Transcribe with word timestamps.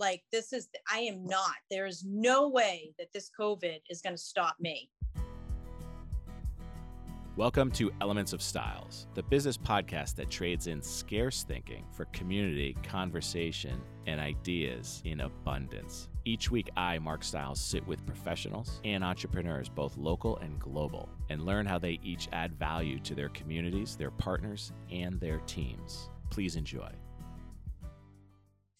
Like 0.00 0.22
this 0.30 0.52
is, 0.52 0.68
I 0.88 1.00
am 1.00 1.26
not. 1.26 1.56
There 1.72 1.84
is 1.84 2.04
no 2.06 2.48
way 2.48 2.94
that 3.00 3.12
this 3.12 3.32
COVID 3.36 3.80
is 3.90 4.00
going 4.00 4.14
to 4.14 4.22
stop 4.22 4.54
me. 4.60 4.88
Welcome 7.34 7.72
to 7.72 7.90
Elements 8.00 8.32
of 8.32 8.40
Stiles, 8.40 9.08
the 9.14 9.24
business 9.24 9.58
podcast 9.58 10.14
that 10.14 10.30
trades 10.30 10.68
in 10.68 10.80
scarce 10.82 11.42
thinking 11.42 11.84
for 11.90 12.04
community, 12.06 12.76
conversation, 12.84 13.80
and 14.06 14.20
ideas 14.20 15.02
in 15.04 15.22
abundance. 15.22 16.08
Each 16.24 16.48
week, 16.48 16.70
I, 16.76 17.00
Mark 17.00 17.24
Stiles, 17.24 17.60
sit 17.60 17.84
with 17.84 18.06
professionals 18.06 18.80
and 18.84 19.02
entrepreneurs, 19.02 19.68
both 19.68 19.96
local 19.96 20.36
and 20.36 20.60
global, 20.60 21.08
and 21.28 21.44
learn 21.44 21.66
how 21.66 21.80
they 21.80 21.98
each 22.04 22.28
add 22.30 22.56
value 22.56 23.00
to 23.00 23.16
their 23.16 23.30
communities, 23.30 23.96
their 23.96 24.12
partners, 24.12 24.72
and 24.92 25.18
their 25.18 25.38
teams. 25.38 26.10
Please 26.30 26.54
enjoy. 26.54 26.92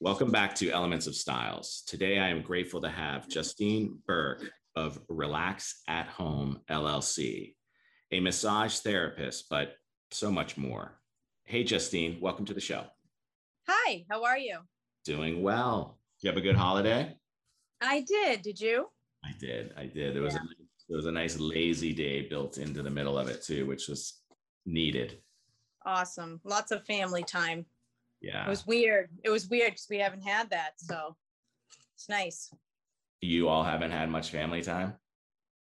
Welcome 0.00 0.30
back 0.30 0.54
to 0.56 0.70
Elements 0.70 1.08
of 1.08 1.16
Stiles. 1.16 1.82
Today, 1.88 2.20
I 2.20 2.28
am 2.28 2.40
grateful 2.40 2.80
to 2.82 2.88
have 2.88 3.28
Justine 3.28 3.98
Burke 4.06 4.48
of 4.76 5.00
Relax 5.08 5.82
at 5.88 6.06
Home 6.06 6.60
LLC 6.70 7.56
a 8.12 8.20
massage 8.20 8.78
therapist, 8.78 9.48
but 9.50 9.74
so 10.12 10.30
much 10.30 10.56
more. 10.56 11.00
Hey, 11.46 11.64
Justine, 11.64 12.18
welcome 12.20 12.44
to 12.44 12.54
the 12.54 12.60
show. 12.60 12.84
Hi, 13.66 14.04
how 14.08 14.22
are 14.22 14.38
you? 14.38 14.60
Doing 15.04 15.42
well. 15.42 15.98
You 16.20 16.30
have 16.30 16.38
a 16.38 16.42
good 16.42 16.54
holiday? 16.54 17.16
I 17.80 18.02
did. 18.02 18.42
Did 18.42 18.60
you? 18.60 18.86
I 19.24 19.32
did. 19.40 19.72
I 19.76 19.86
did. 19.86 20.14
There 20.14 20.22
was 20.22 20.34
yeah. 20.34 20.40
a 20.40 20.64
there 20.88 20.96
was 20.96 21.06
a 21.06 21.12
nice 21.12 21.40
lazy 21.40 21.92
day 21.92 22.22
built 22.22 22.56
into 22.56 22.82
the 22.82 22.90
middle 22.90 23.18
of 23.18 23.28
it 23.28 23.42
too, 23.42 23.66
which 23.66 23.88
was 23.88 24.22
needed. 24.64 25.18
Awesome. 25.84 26.40
Lots 26.44 26.70
of 26.70 26.86
family 26.86 27.24
time. 27.24 27.66
Yeah. 28.20 28.46
It 28.46 28.48
was 28.48 28.66
weird. 28.66 29.10
It 29.24 29.30
was 29.30 29.48
weird 29.48 29.72
because 29.72 29.86
we 29.90 29.98
haven't 29.98 30.22
had 30.22 30.50
that. 30.50 30.72
So 30.76 31.16
it's 31.94 32.08
nice. 32.08 32.52
You 33.20 33.48
all 33.48 33.64
haven't 33.64 33.90
had 33.90 34.10
much 34.10 34.30
family 34.30 34.62
time? 34.62 34.94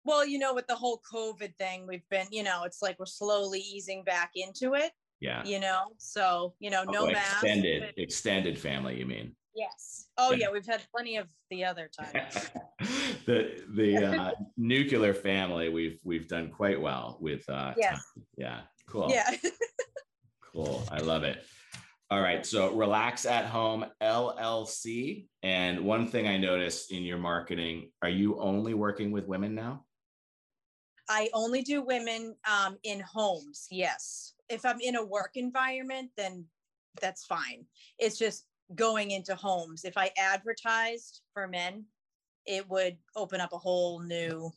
Well, 0.04 0.26
you 0.26 0.38
know, 0.38 0.54
with 0.54 0.66
the 0.66 0.74
whole 0.74 1.00
COVID 1.12 1.54
thing, 1.56 1.86
we've 1.86 2.08
been, 2.10 2.26
you 2.30 2.42
know, 2.42 2.62
it's 2.64 2.80
like 2.80 2.98
we're 2.98 3.06
slowly 3.06 3.60
easing 3.60 4.02
back 4.04 4.32
into 4.34 4.74
it. 4.74 4.92
Yeah. 5.20 5.44
You 5.44 5.60
know, 5.60 5.92
so, 5.98 6.54
you 6.58 6.70
know, 6.70 6.84
no 6.84 7.06
oh, 7.06 7.12
mask. 7.12 7.32
Extended, 7.32 7.82
but... 7.82 8.02
extended 8.02 8.58
family, 8.58 8.98
you 8.98 9.06
mean? 9.06 9.36
Yes. 9.54 10.06
Oh, 10.16 10.32
yeah. 10.32 10.50
We've 10.50 10.66
had 10.66 10.80
plenty 10.94 11.16
of 11.16 11.26
the 11.50 11.64
other 11.64 11.88
times. 11.88 12.50
the 13.26 13.62
the 13.74 13.96
uh, 13.96 14.30
nuclear 14.56 15.12
family, 15.12 15.68
we've 15.68 15.98
we've 16.04 16.28
done 16.28 16.50
quite 16.50 16.80
well 16.80 17.18
with. 17.20 17.48
Uh, 17.48 17.74
yes. 17.76 18.00
Yeah. 18.36 18.60
Cool. 18.88 19.10
Yeah. 19.10 19.28
cool. 20.52 20.82
I 20.90 20.98
love 20.98 21.24
it. 21.24 21.44
All 22.10 22.20
right. 22.20 22.44
So 22.44 22.72
relax 22.72 23.24
at 23.24 23.46
home 23.46 23.84
LLC. 24.02 25.26
And 25.44 25.84
one 25.84 26.08
thing 26.08 26.26
I 26.26 26.36
noticed 26.38 26.90
in 26.90 27.04
your 27.04 27.18
marketing, 27.18 27.90
are 28.02 28.08
you 28.08 28.40
only 28.40 28.74
working 28.74 29.12
with 29.12 29.26
women 29.28 29.54
now? 29.54 29.84
I 31.08 31.28
only 31.32 31.62
do 31.62 31.82
women 31.82 32.34
um, 32.50 32.78
in 32.82 33.00
homes. 33.00 33.66
Yes. 33.70 34.34
If 34.48 34.64
I'm 34.64 34.80
in 34.80 34.96
a 34.96 35.04
work 35.04 35.32
environment, 35.36 36.10
then 36.16 36.46
that's 37.00 37.26
fine. 37.26 37.64
It's 37.98 38.18
just 38.18 38.46
going 38.74 39.12
into 39.12 39.36
homes. 39.36 39.84
If 39.84 39.96
I 39.96 40.10
advertised 40.18 41.20
for 41.32 41.46
men, 41.46 41.84
it 42.44 42.68
would 42.68 42.96
open 43.14 43.40
up 43.40 43.52
a 43.52 43.58
whole 43.58 44.00
new 44.00 44.50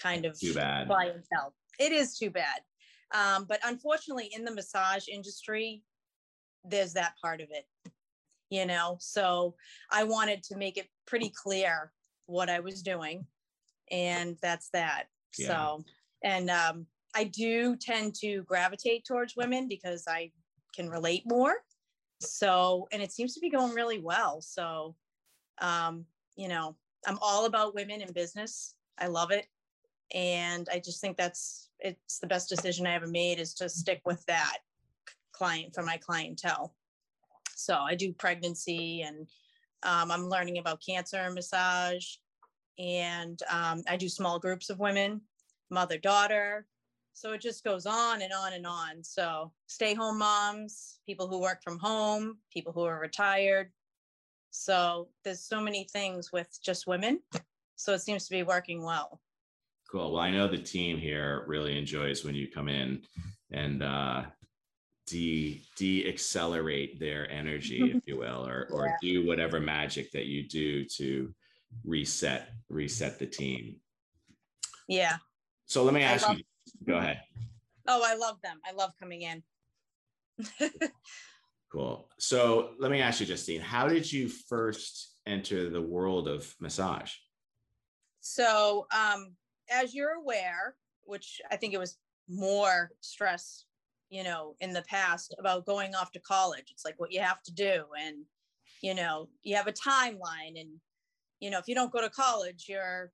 kind 0.00 0.26
of 0.26 0.38
too 0.38 0.54
bad. 0.54 0.86
clientele. 0.88 1.54
It 1.78 1.92
is 1.92 2.18
too 2.18 2.30
bad. 2.30 2.60
Um, 3.12 3.46
but 3.48 3.60
unfortunately, 3.64 4.30
in 4.34 4.44
the 4.44 4.54
massage 4.54 5.08
industry, 5.08 5.82
there's 6.64 6.92
that 6.94 7.14
part 7.22 7.40
of 7.40 7.48
it, 7.50 7.66
you 8.50 8.66
know? 8.66 8.96
So 9.00 9.54
I 9.90 10.04
wanted 10.04 10.42
to 10.44 10.56
make 10.56 10.76
it 10.76 10.88
pretty 11.06 11.32
clear 11.34 11.92
what 12.26 12.50
I 12.50 12.60
was 12.60 12.82
doing. 12.82 13.26
And 13.90 14.36
that's 14.42 14.70
that. 14.70 15.04
Yeah. 15.38 15.48
So, 15.48 15.84
and 16.22 16.50
um, 16.50 16.86
I 17.14 17.24
do 17.24 17.76
tend 17.76 18.14
to 18.16 18.42
gravitate 18.44 19.04
towards 19.04 19.36
women 19.36 19.68
because 19.68 20.04
I 20.08 20.30
can 20.74 20.88
relate 20.88 21.22
more. 21.26 21.54
So, 22.20 22.86
and 22.92 23.02
it 23.02 23.12
seems 23.12 23.34
to 23.34 23.40
be 23.40 23.50
going 23.50 23.74
really 23.74 23.98
well. 23.98 24.40
So, 24.40 24.94
um, 25.60 26.04
you 26.36 26.48
know, 26.48 26.76
I'm 27.06 27.18
all 27.20 27.46
about 27.46 27.74
women 27.74 28.00
in 28.02 28.12
business. 28.12 28.74
I 28.98 29.06
love 29.06 29.30
it. 29.30 29.46
And 30.12 30.68
I 30.70 30.78
just 30.78 31.00
think 31.00 31.16
that's 31.16 31.70
it's 31.78 32.18
the 32.18 32.26
best 32.26 32.48
decision 32.48 32.86
I 32.86 32.94
ever 32.94 33.06
made 33.06 33.40
is 33.40 33.54
to 33.54 33.68
stick 33.68 34.02
with 34.04 34.24
that 34.26 34.58
client 35.40 35.74
for 35.74 35.82
my 35.82 35.96
clientele. 35.96 36.74
So 37.56 37.74
I 37.78 37.94
do 37.94 38.12
pregnancy 38.12 39.00
and 39.00 39.26
um, 39.84 40.10
I'm 40.10 40.28
learning 40.28 40.58
about 40.58 40.82
cancer 40.86 41.30
massage 41.30 42.04
and 42.78 43.40
um, 43.50 43.82
I 43.88 43.96
do 43.96 44.10
small 44.10 44.38
groups 44.38 44.68
of 44.68 44.78
women 44.80 45.22
mother 45.70 45.96
daughter. 45.96 46.66
So 47.14 47.32
it 47.32 47.40
just 47.40 47.64
goes 47.64 47.86
on 47.86 48.20
and 48.20 48.32
on 48.34 48.52
and 48.52 48.66
on. 48.66 49.02
So 49.02 49.50
stay 49.66 49.94
home 49.94 50.18
moms, 50.18 50.98
people 51.06 51.26
who 51.26 51.40
work 51.40 51.62
from 51.62 51.78
home, 51.78 52.36
people 52.52 52.72
who 52.72 52.84
are 52.84 53.00
retired. 53.00 53.70
So 54.50 55.08
there's 55.24 55.40
so 55.40 55.58
many 55.60 55.84
things 55.90 56.32
with 56.32 56.58
just 56.62 56.86
women. 56.86 57.20
So 57.76 57.94
it 57.94 58.00
seems 58.00 58.26
to 58.26 58.30
be 58.30 58.42
working 58.42 58.82
well. 58.82 59.22
Cool. 59.90 60.12
Well, 60.12 60.22
I 60.22 60.30
know 60.30 60.48
the 60.48 60.58
team 60.58 60.98
here 60.98 61.44
really 61.46 61.78
enjoys 61.78 62.24
when 62.24 62.34
you 62.34 62.48
come 62.48 62.68
in 62.68 63.02
and 63.50 63.82
uh, 63.82 64.22
de 65.10 65.60
de 65.76 66.08
accelerate 66.08 66.98
their 66.98 67.30
energy, 67.30 67.92
if 67.94 68.02
you 68.06 68.16
will, 68.16 68.46
or 68.46 68.68
or 68.70 68.86
yeah. 68.86 68.96
do 69.02 69.26
whatever 69.26 69.60
magic 69.60 70.10
that 70.12 70.26
you 70.26 70.46
do 70.46 70.84
to 70.84 71.32
reset 71.84 72.50
reset 72.68 73.18
the 73.18 73.26
team. 73.26 73.76
Yeah, 74.88 75.16
so 75.66 75.84
let 75.84 75.94
me 75.94 76.02
ask 76.02 76.26
love, 76.26 76.38
you. 76.38 76.44
Go 76.86 76.96
ahead. 76.96 77.20
Oh, 77.86 78.02
I 78.04 78.16
love 78.16 78.40
them. 78.42 78.58
I 78.66 78.72
love 78.72 78.92
coming 78.98 79.22
in. 79.22 79.42
cool. 81.72 82.08
So 82.18 82.70
let 82.78 82.90
me 82.90 83.00
ask 83.00 83.20
you, 83.20 83.26
Justine, 83.26 83.60
how 83.60 83.88
did 83.88 84.10
you 84.10 84.28
first 84.28 85.14
enter 85.26 85.70
the 85.70 85.80
world 85.80 86.28
of 86.28 86.52
massage? 86.60 87.12
So, 88.20 88.86
um, 88.92 89.32
as 89.70 89.94
you're 89.94 90.14
aware, 90.14 90.74
which 91.04 91.40
I 91.50 91.56
think 91.56 91.72
it 91.72 91.78
was 91.78 91.98
more 92.28 92.90
stress, 93.00 93.64
you 94.10 94.22
know, 94.24 94.54
in 94.60 94.72
the 94.72 94.82
past 94.82 95.34
about 95.38 95.66
going 95.66 95.94
off 95.94 96.12
to 96.12 96.20
college. 96.20 96.66
It's 96.70 96.84
like 96.84 96.98
what 96.98 97.12
you 97.12 97.20
have 97.20 97.42
to 97.44 97.52
do. 97.52 97.84
And, 97.98 98.24
you 98.82 98.94
know, 98.94 99.28
you 99.42 99.56
have 99.56 99.68
a 99.68 99.72
timeline. 99.72 100.60
And, 100.60 100.70
you 101.38 101.50
know, 101.50 101.58
if 101.58 101.68
you 101.68 101.74
don't 101.74 101.92
go 101.92 102.00
to 102.00 102.10
college, 102.10 102.66
you're 102.68 103.12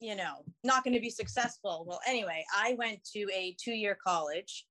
you 0.00 0.14
know, 0.14 0.44
not 0.62 0.84
going 0.84 0.94
to 0.94 1.00
be 1.00 1.10
successful. 1.10 1.84
Well, 1.86 2.00
anyway, 2.06 2.44
I 2.54 2.74
went 2.78 3.02
to 3.14 3.26
a 3.34 3.56
two 3.58 3.72
year 3.72 3.96
college, 4.04 4.66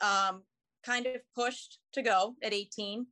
um, 0.00 0.42
kind 0.84 1.06
of 1.06 1.16
pushed 1.34 1.78
to 1.92 2.02
go 2.02 2.34
at 2.42 2.54
18. 2.54 3.06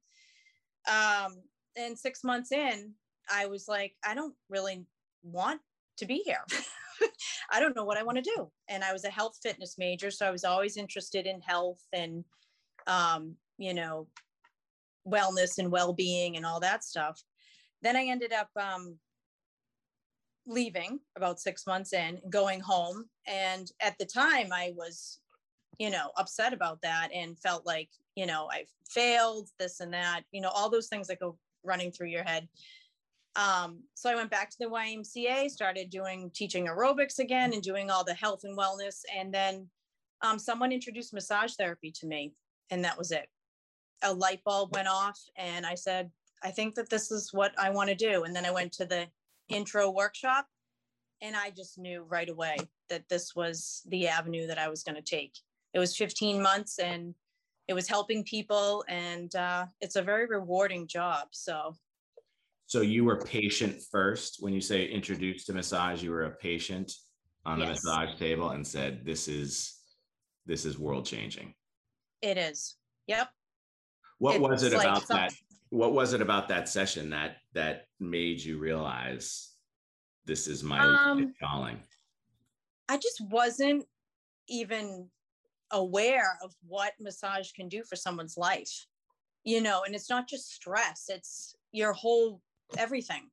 Um, 0.89 1.37
and 1.77 1.99
six 1.99 2.25
months 2.25 2.53
in, 2.53 2.93
I 3.31 3.47
was 3.47 3.69
like, 3.69 3.95
I 4.05 4.15
don't 4.15 4.35
really 4.49 4.87
want 5.23 5.61
to 6.01 6.07
be 6.07 6.23
here. 6.25 6.45
I 7.51 7.61
don't 7.61 7.77
know 7.77 7.85
what 7.85 7.97
I 7.97 8.03
want 8.03 8.17
to 8.19 8.33
do. 8.37 8.51
And 8.69 8.85
I 8.85 8.93
was 8.93 9.05
a 9.05 9.11
health 9.11 9.39
fitness 9.43 9.77
major. 9.79 10.11
So 10.11 10.27
I 10.27 10.31
was 10.31 10.45
always 10.45 10.77
interested 10.77 11.27
in 11.27 11.41
health 11.41 11.81
and, 11.93 12.25
um, 12.87 13.37
you 13.59 13.73
know, 13.73 14.07
wellness 15.09 15.59
and 15.59 15.71
well 15.71 15.93
being 15.93 16.37
and 16.37 16.45
all 16.45 16.61
that 16.61 16.85
stuff. 16.85 17.23
Then 17.83 17.97
I 17.97 18.05
ended 18.05 18.33
up 18.33 18.49
um, 18.61 18.99
leaving 20.47 21.01
about 21.17 21.41
six 21.41 21.67
months 21.67 21.93
in, 21.93 22.21
going 22.29 22.61
home. 22.61 23.07
And 23.27 23.71
at 23.81 23.97
the 23.99 24.05
time, 24.05 24.49
I 24.53 24.73
was, 24.77 25.21
you 25.79 25.91
know, 25.91 26.11
upset 26.17 26.53
about 26.53 26.81
that 26.83 27.09
and 27.15 27.39
felt 27.39 27.65
like, 27.65 27.89
you 28.17 28.27
know, 28.27 28.49
I 28.51 28.65
failed 28.91 29.49
this 29.59 29.81
and 29.81 29.93
that, 29.95 30.23
you 30.33 30.41
know, 30.41 30.51
all 30.51 30.69
those 30.69 30.89
things 30.89 31.07
that 31.07 31.21
go 31.21 31.39
running 31.65 31.93
through 31.93 32.09
your 32.09 32.25
head. 32.25 32.49
Um, 33.41 33.83
so 33.95 34.11
I 34.11 34.15
went 34.15 34.31
back 34.31 34.51
to 34.51 34.57
the 34.61 34.67
YMCA, 34.67 35.49
started 35.49 35.89
doing 35.89 36.31
teaching 36.35 36.67
aerobics 36.67 37.21
again 37.21 37.55
and 37.55 37.63
doing 37.63 37.91
all 37.91 38.05
the 38.05 38.13
health 38.13 38.41
and 38.45 38.57
wellness. 38.57 39.01
And 39.17 39.33
then 39.33 39.67
um, 40.21 40.39
someone 40.39 40.73
introduced 40.73 41.15
massage 41.15 41.55
therapy 41.55 41.91
to 42.01 42.07
me, 42.07 42.35
and 42.71 42.85
that 42.85 42.99
was 42.99 43.13
it. 43.13 43.29
A 44.03 44.13
light 44.13 44.45
bulb 44.45 44.75
went 44.75 44.89
off, 44.89 45.19
and 45.37 45.65
I 45.65 45.75
said, 45.75 46.11
I 46.43 46.51
think 46.51 46.75
that 46.75 46.91
this 46.91 47.11
is 47.11 47.33
what 47.33 47.53
I 47.59 47.71
want 47.71 47.89
to 47.89 47.95
do. 47.95 48.25
And 48.25 48.37
then 48.37 48.45
I 48.45 48.51
went 48.51 48.73
to 48.73 48.85
the 48.85 49.07
intro 49.49 49.91
workshop. 49.91 50.47
And 51.23 51.37
I 51.37 51.51
just 51.51 51.79
knew 51.79 52.03
right 52.09 52.31
away 52.31 52.57
that 52.89 53.09
this 53.11 53.35
was 53.37 53.83
the 53.89 54.09
avenue 54.09 54.47
that 54.47 54.59
I 54.59 54.69
was 54.69 54.83
going 54.83 54.97
to 54.97 55.03
take. 55.03 55.35
It 55.75 55.79
was 55.79 55.95
15 55.95 56.41
months 56.41 56.79
and 56.79 57.15
it 57.69 57.75
was 57.75 57.89
helping 57.89 58.25
people, 58.25 58.85
and 58.89 59.33
uh, 59.37 59.67
it's 59.81 59.97
a 59.97 60.03
very 60.03 60.27
rewarding 60.27 60.89
job. 60.89 61.29
So, 61.31 61.77
so 62.71 62.83
you 62.83 63.05
were 63.05 63.17
patient 63.17 63.83
first 63.91 64.37
when 64.39 64.53
you 64.53 64.61
say 64.61 64.85
introduced 64.85 65.45
to 65.49 65.53
massage. 65.53 66.05
You 66.05 66.13
were 66.13 66.27
a 66.27 66.31
patient 66.31 66.93
on 67.45 67.59
the 67.59 67.65
yes. 67.65 67.83
massage 67.83 68.17
table 68.17 68.51
and 68.51 68.65
said, 68.65 69.05
"This 69.05 69.27
is 69.27 69.81
this 70.47 70.65
is 70.65 70.79
world 70.79 71.05
changing." 71.05 71.53
It 72.23 72.39
is. 72.39 72.77
Yep. 73.09 73.29
What 74.19 74.41
was 74.41 74.63
it 74.63 74.73
about 74.73 75.09
that 75.09 75.33
what 75.71 75.95
was 75.95 76.13
it 76.13 76.23
about 76.23 76.47
that 76.51 76.69
session 76.69 77.11
that 77.11 77.39
that 77.55 77.87
made 77.99 78.41
you 78.41 78.61
realize 78.61 79.51
this 80.25 80.47
is 80.47 80.63
my 80.63 80.79
Um, 80.79 81.35
calling? 81.43 81.83
I 82.89 82.99
just 82.99 83.21
wasn't 83.21 83.85
even 84.47 85.11
aware 85.73 86.39
of 86.41 86.55
what 86.69 86.93
massage 87.01 87.51
can 87.51 87.69
do 87.69 87.83
for 87.83 87.97
someone's 87.97 88.37
life. 88.37 88.87
You 89.43 89.61
know, 89.61 89.83
and 89.83 89.97
it's 89.97 90.09
not 90.09 90.29
just 90.29 90.53
stress, 90.53 91.09
it's 91.09 91.57
your 91.73 91.93
whole 91.95 92.41
everything, 92.79 93.31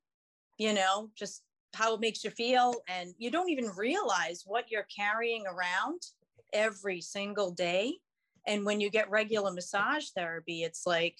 you 0.58 0.72
know, 0.72 1.10
just 1.16 1.42
how 1.74 1.94
it 1.94 2.00
makes 2.00 2.24
you 2.24 2.30
feel. 2.30 2.74
And 2.88 3.14
you 3.18 3.30
don't 3.30 3.50
even 3.50 3.70
realize 3.76 4.42
what 4.46 4.70
you're 4.70 4.86
carrying 4.94 5.44
around 5.46 6.00
every 6.52 7.00
single 7.00 7.50
day. 7.50 7.94
And 8.46 8.64
when 8.64 8.80
you 8.80 8.90
get 8.90 9.10
regular 9.10 9.52
massage 9.52 10.08
therapy, 10.16 10.62
it's 10.62 10.86
like, 10.86 11.18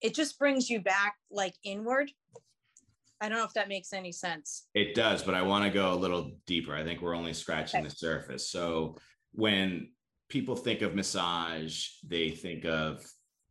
it 0.00 0.14
just 0.14 0.38
brings 0.38 0.70
you 0.70 0.80
back 0.80 1.16
like 1.30 1.54
inward. 1.62 2.10
I 3.20 3.28
don't 3.28 3.36
know 3.36 3.44
if 3.44 3.52
that 3.52 3.68
makes 3.68 3.92
any 3.92 4.12
sense. 4.12 4.66
It 4.74 4.94
does, 4.94 5.22
but 5.22 5.34
I 5.34 5.42
want 5.42 5.64
to 5.64 5.70
go 5.70 5.92
a 5.92 5.94
little 5.94 6.32
deeper. 6.46 6.74
I 6.74 6.84
think 6.84 7.02
we're 7.02 7.14
only 7.14 7.34
scratching 7.34 7.80
Okay. 7.80 7.88
the 7.88 7.94
surface. 7.94 8.48
So 8.48 8.96
when 9.32 9.90
people 10.30 10.56
think 10.56 10.80
of 10.80 10.94
massage, 10.94 11.88
they 12.02 12.30
think 12.30 12.64
of, 12.64 13.04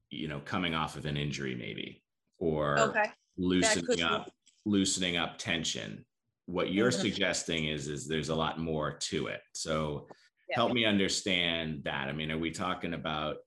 you 0.10 0.28
know, 0.28 0.40
coming 0.40 0.74
off 0.74 0.96
of 0.96 1.06
an 1.06 1.18
injury 1.18 1.54
maybe 1.54 2.04
or 2.40 2.80
Okay. 2.80 3.12
Loosening 3.40 3.86
could 3.86 3.98
be. 3.98 4.04
up 4.04 4.32
loosening 4.66 5.18
up 5.18 5.38
tension. 5.38 6.06
What 6.46 6.72
you're 6.72 6.92
Mhm. 6.92 7.00
suggesting 7.02 7.68
is 7.68 7.88
is 7.88 8.08
there's 8.08 8.30
a 8.30 8.36
lot 8.36 8.60
more 8.60 8.98
to 8.98 9.28
it. 9.28 9.42
So 9.54 10.08
Yeah. 10.50 10.56
help 10.58 10.74
me 10.74 10.86
understand 10.86 11.84
that. 11.86 12.10
I 12.10 12.12
mean, 12.12 12.32
are 12.32 12.38
we 12.38 12.52
talking 12.52 12.94
about 12.94 13.38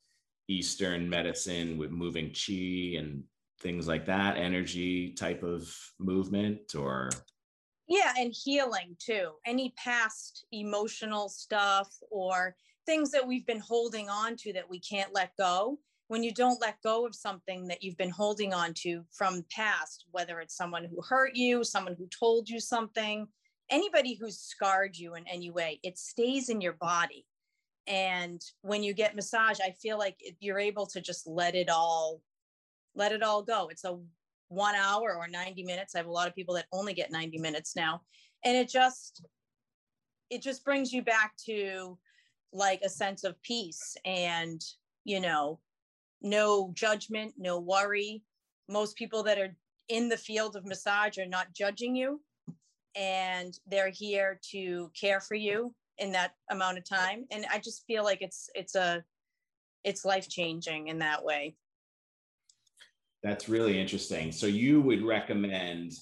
Eastern 0.48 1.08
medicine 1.08 1.78
with 1.78 1.90
moving 1.90 2.32
chi 2.32 2.96
and 2.98 3.24
things 3.60 3.86
like 3.86 4.06
that, 4.06 4.36
energy 4.36 5.12
type 5.12 5.42
of 5.42 5.72
movement, 5.98 6.74
or 6.74 7.10
Yeah, 7.88 8.14
and 8.18 8.32
healing 8.32 8.96
too. 8.98 9.32
Any 9.44 9.70
past 9.76 10.46
emotional 10.52 11.28
stuff 11.28 11.94
or 12.10 12.56
things 12.86 13.10
that 13.10 13.26
we've 13.26 13.46
been 13.46 13.60
holding 13.60 14.08
on 14.08 14.36
to 14.36 14.52
that 14.54 14.68
we 14.68 14.80
can't 14.80 15.12
let 15.12 15.36
go. 15.36 15.78
When 16.12 16.22
you 16.22 16.34
don't 16.34 16.60
let 16.60 16.82
go 16.82 17.06
of 17.06 17.14
something 17.14 17.66
that 17.68 17.82
you've 17.82 17.96
been 17.96 18.10
holding 18.10 18.52
on 18.52 18.74
to 18.82 19.02
from 19.12 19.46
past, 19.50 20.04
whether 20.10 20.40
it's 20.40 20.54
someone 20.54 20.84
who 20.84 21.00
hurt 21.00 21.34
you, 21.34 21.64
someone 21.64 21.96
who 21.96 22.06
told 22.08 22.50
you 22.50 22.60
something, 22.60 23.26
anybody 23.70 24.18
who's 24.20 24.38
scarred 24.38 24.94
you 24.94 25.14
in 25.14 25.26
any 25.26 25.50
way, 25.50 25.80
it 25.82 25.96
stays 25.96 26.50
in 26.50 26.60
your 26.60 26.74
body. 26.74 27.24
And 27.86 28.42
when 28.60 28.82
you 28.82 28.92
get 28.92 29.16
massage, 29.16 29.58
I 29.58 29.70
feel 29.80 29.96
like 29.96 30.18
you're 30.38 30.58
able 30.58 30.84
to 30.88 31.00
just 31.00 31.26
let 31.26 31.54
it 31.54 31.70
all 31.70 32.20
let 32.94 33.12
it 33.12 33.22
all 33.22 33.42
go. 33.42 33.68
It's 33.68 33.84
a 33.84 33.98
one 34.48 34.74
hour 34.74 35.16
or 35.16 35.28
90 35.28 35.62
minutes. 35.62 35.94
I 35.94 35.98
have 36.00 36.08
a 36.08 36.12
lot 36.12 36.28
of 36.28 36.34
people 36.34 36.56
that 36.56 36.66
only 36.74 36.92
get 36.92 37.10
90 37.10 37.38
minutes 37.38 37.74
now. 37.74 38.02
And 38.44 38.54
it 38.54 38.68
just 38.68 39.24
it 40.28 40.42
just 40.42 40.62
brings 40.62 40.92
you 40.92 41.00
back 41.00 41.32
to 41.46 41.96
like 42.52 42.82
a 42.84 42.90
sense 42.90 43.24
of 43.24 43.40
peace 43.40 43.96
and, 44.04 44.60
you 45.04 45.18
know, 45.18 45.58
no 46.22 46.72
judgment, 46.74 47.34
no 47.36 47.58
worry. 47.58 48.22
Most 48.68 48.96
people 48.96 49.22
that 49.24 49.38
are 49.38 49.56
in 49.88 50.08
the 50.08 50.16
field 50.16 50.56
of 50.56 50.64
massage 50.64 51.18
are 51.18 51.26
not 51.26 51.52
judging 51.52 51.94
you 51.96 52.20
and 52.94 53.58
they're 53.66 53.90
here 53.90 54.38
to 54.52 54.90
care 54.98 55.20
for 55.20 55.34
you 55.34 55.74
in 55.98 56.12
that 56.12 56.32
amount 56.50 56.78
of 56.78 56.84
time 56.84 57.24
and 57.30 57.44
I 57.52 57.58
just 57.58 57.84
feel 57.86 58.04
like 58.04 58.22
it's 58.22 58.48
it's 58.54 58.74
a 58.74 59.02
it's 59.84 60.04
life 60.04 60.28
changing 60.28 60.88
in 60.88 60.98
that 61.00 61.24
way. 61.24 61.56
that's 63.22 63.48
really 63.48 63.80
interesting. 63.80 64.32
So 64.32 64.46
you 64.46 64.80
would 64.80 65.02
recommend 65.02 65.92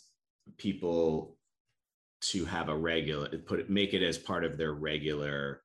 people 0.59 1.37
to 2.23 2.45
have 2.45 2.69
a 2.69 2.77
regular 2.77 3.29
put 3.39 3.61
it 3.61 3.71
make 3.71 3.95
it 3.95 4.03
as 4.03 4.19
part 4.19 4.45
of 4.45 4.57
their 4.57 4.75
regular 4.75 5.63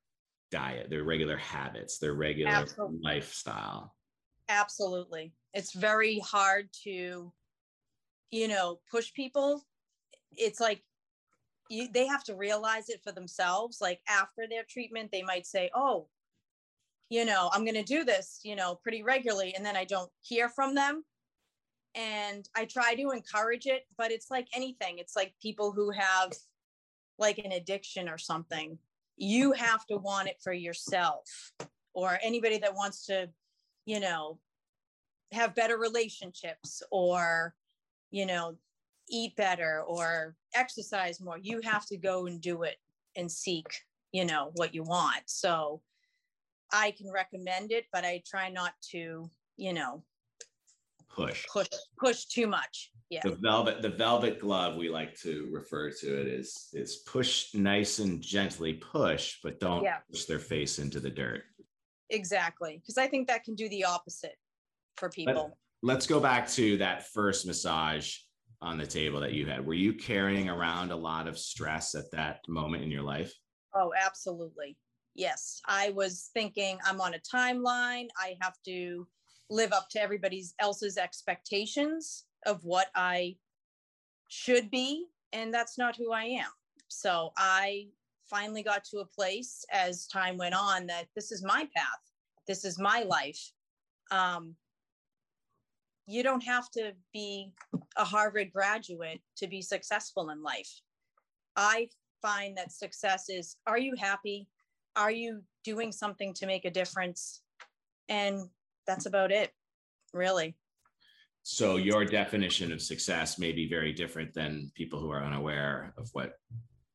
diet, 0.51 0.89
their 0.89 1.03
regular 1.03 1.37
habits, 1.37 1.97
their 1.97 2.13
regular 2.13 2.51
Absolutely. 2.51 2.99
lifestyle. 3.03 3.94
Absolutely. 4.49 5.33
It's 5.53 5.73
very 5.73 6.19
hard 6.19 6.69
to, 6.83 7.31
you 8.31 8.47
know, 8.47 8.79
push 8.91 9.13
people. 9.13 9.65
It's 10.31 10.59
like 10.59 10.83
you, 11.69 11.87
they 11.91 12.05
have 12.05 12.23
to 12.25 12.35
realize 12.35 12.89
it 12.89 13.01
for 13.03 13.11
themselves. 13.11 13.79
Like 13.81 14.01
after 14.07 14.47
their 14.49 14.63
treatment, 14.69 15.11
they 15.11 15.23
might 15.23 15.45
say, 15.45 15.69
oh, 15.73 16.07
you 17.09 17.25
know, 17.25 17.49
I'm 17.53 17.63
going 17.63 17.75
to 17.75 17.83
do 17.83 18.03
this, 18.03 18.39
you 18.43 18.55
know, 18.55 18.75
pretty 18.75 19.03
regularly. 19.03 19.53
And 19.55 19.65
then 19.65 19.75
I 19.75 19.85
don't 19.85 20.11
hear 20.21 20.49
from 20.49 20.75
them. 20.75 21.03
And 21.95 22.47
I 22.55 22.65
try 22.65 22.95
to 22.95 23.11
encourage 23.11 23.67
it, 23.67 23.83
but 23.97 24.11
it's 24.11 24.29
like 24.29 24.47
anything. 24.53 24.97
It's 24.97 25.15
like 25.15 25.33
people 25.41 25.71
who 25.71 25.91
have 25.91 26.33
like 27.17 27.37
an 27.37 27.53
addiction 27.53 28.09
or 28.09 28.17
something. 28.17 28.77
You 29.17 29.53
have 29.53 29.85
to 29.85 29.97
want 29.97 30.27
it 30.27 30.37
for 30.43 30.51
yourself 30.51 31.53
or 31.93 32.19
anybody 32.21 32.57
that 32.57 32.75
wants 32.75 33.05
to 33.05 33.29
you 33.85 33.99
know, 33.99 34.39
have 35.31 35.55
better 35.55 35.77
relationships 35.77 36.81
or, 36.91 37.55
you 38.11 38.25
know, 38.25 38.55
eat 39.09 39.35
better 39.35 39.83
or 39.87 40.35
exercise 40.55 41.21
more. 41.21 41.37
You 41.37 41.61
have 41.63 41.85
to 41.87 41.97
go 41.97 42.25
and 42.25 42.41
do 42.41 42.63
it 42.63 42.77
and 43.15 43.31
seek, 43.31 43.67
you 44.11 44.25
know, 44.25 44.51
what 44.55 44.73
you 44.73 44.83
want. 44.83 45.23
So 45.27 45.81
I 46.73 46.91
can 46.91 47.11
recommend 47.11 47.71
it, 47.71 47.85
but 47.93 48.03
I 48.03 48.23
try 48.25 48.49
not 48.49 48.73
to, 48.91 49.29
you 49.57 49.73
know, 49.73 50.03
Push. 51.07 51.45
push 51.47 51.67
push 51.97 52.25
too 52.25 52.45
much. 52.45 52.91
Yeah. 53.09 53.21
The 53.23 53.35
velvet, 53.35 53.81
the 53.81 53.89
velvet 53.89 54.37
glove 54.39 54.75
we 54.75 54.89
like 54.89 55.17
to 55.21 55.47
refer 55.49 55.89
to 55.89 56.21
it 56.21 56.27
is 56.27 56.67
is 56.73 56.97
push 57.07 57.53
nice 57.53 57.99
and 57.99 58.21
gently 58.21 58.73
push, 58.73 59.37
but 59.41 59.61
don't 59.61 59.83
Yeah. 59.83 59.99
push 60.11 60.25
their 60.25 60.39
face 60.39 60.77
into 60.77 60.99
the 60.99 61.09
dirt. 61.09 61.43
Exactly. 62.09 62.79
Because 62.81 62.97
I 62.97 63.07
think 63.07 63.27
that 63.27 63.43
can 63.43 63.55
do 63.55 63.67
the 63.69 63.85
opposite 63.85 64.35
for 64.97 65.09
people. 65.09 65.57
Let's 65.81 66.07
go 66.07 66.19
back 66.19 66.49
to 66.51 66.77
that 66.77 67.07
first 67.09 67.45
massage 67.45 68.15
on 68.61 68.77
the 68.77 68.87
table 68.87 69.19
that 69.19 69.33
you 69.33 69.45
had. 69.45 69.65
Were 69.65 69.73
you 69.73 69.93
carrying 69.93 70.49
around 70.49 70.91
a 70.91 70.95
lot 70.95 71.27
of 71.27 71.37
stress 71.37 71.93
at 71.95 72.09
that 72.11 72.39
moment 72.47 72.83
in 72.83 72.91
your 72.91 73.03
life? 73.03 73.33
Oh, 73.75 73.93
absolutely. 73.99 74.77
Yes. 75.13 75.61
I 75.67 75.91
was 75.91 76.29
thinking 76.33 76.77
I'm 76.85 77.01
on 77.01 77.13
a 77.13 77.19
timeline. 77.19 78.07
I 78.17 78.35
have 78.41 78.55
to 78.65 79.07
live 79.49 79.73
up 79.73 79.89
to 79.91 80.01
everybody's 80.01 80.55
else's 80.59 80.97
expectations 80.97 82.25
of 82.45 82.63
what 82.63 82.87
I 82.95 83.35
should 84.27 84.71
be. 84.71 85.05
And 85.33 85.53
that's 85.53 85.77
not 85.77 85.95
who 85.95 86.11
I 86.11 86.23
am. 86.23 86.49
So 86.87 87.31
I 87.37 87.87
finally 88.29 88.63
got 88.63 88.83
to 88.85 88.99
a 88.99 89.05
place 89.05 89.63
as 89.71 90.07
time 90.07 90.37
went 90.37 90.55
on 90.55 90.87
that 90.87 91.05
this 91.15 91.31
is 91.31 91.43
my 91.43 91.67
path. 91.75 92.01
This 92.47 92.65
is 92.65 92.79
my 92.79 93.03
life. 93.03 93.39
Um, 94.11 94.55
you 96.07 96.23
don't 96.23 96.43
have 96.43 96.69
to 96.71 96.91
be 97.13 97.51
a 97.97 98.03
Harvard 98.03 98.51
graduate 98.53 99.21
to 99.37 99.47
be 99.47 99.61
successful 99.61 100.29
in 100.29 100.43
life. 100.43 100.69
I 101.55 101.89
find 102.21 102.57
that 102.57 102.71
success 102.71 103.29
is 103.29 103.57
are 103.65 103.79
you 103.79 103.95
happy? 103.97 104.47
Are 104.95 105.11
you 105.11 105.41
doing 105.63 105.91
something 105.91 106.33
to 106.35 106.45
make 106.45 106.65
a 106.65 106.71
difference? 106.71 107.41
And 108.07 108.49
that's 108.85 109.07
about 109.07 109.31
it, 109.31 109.51
really. 110.13 110.55
So 111.43 111.75
your 111.75 112.05
definition 112.05 112.71
of 112.71 112.81
success 112.81 113.37
may 113.37 113.51
be 113.51 113.67
very 113.67 113.93
different 113.93 114.33
than 114.33 114.71
people 114.75 114.99
who 114.99 115.11
are 115.11 115.23
unaware 115.23 115.93
of 115.97 116.09
what 116.13 116.39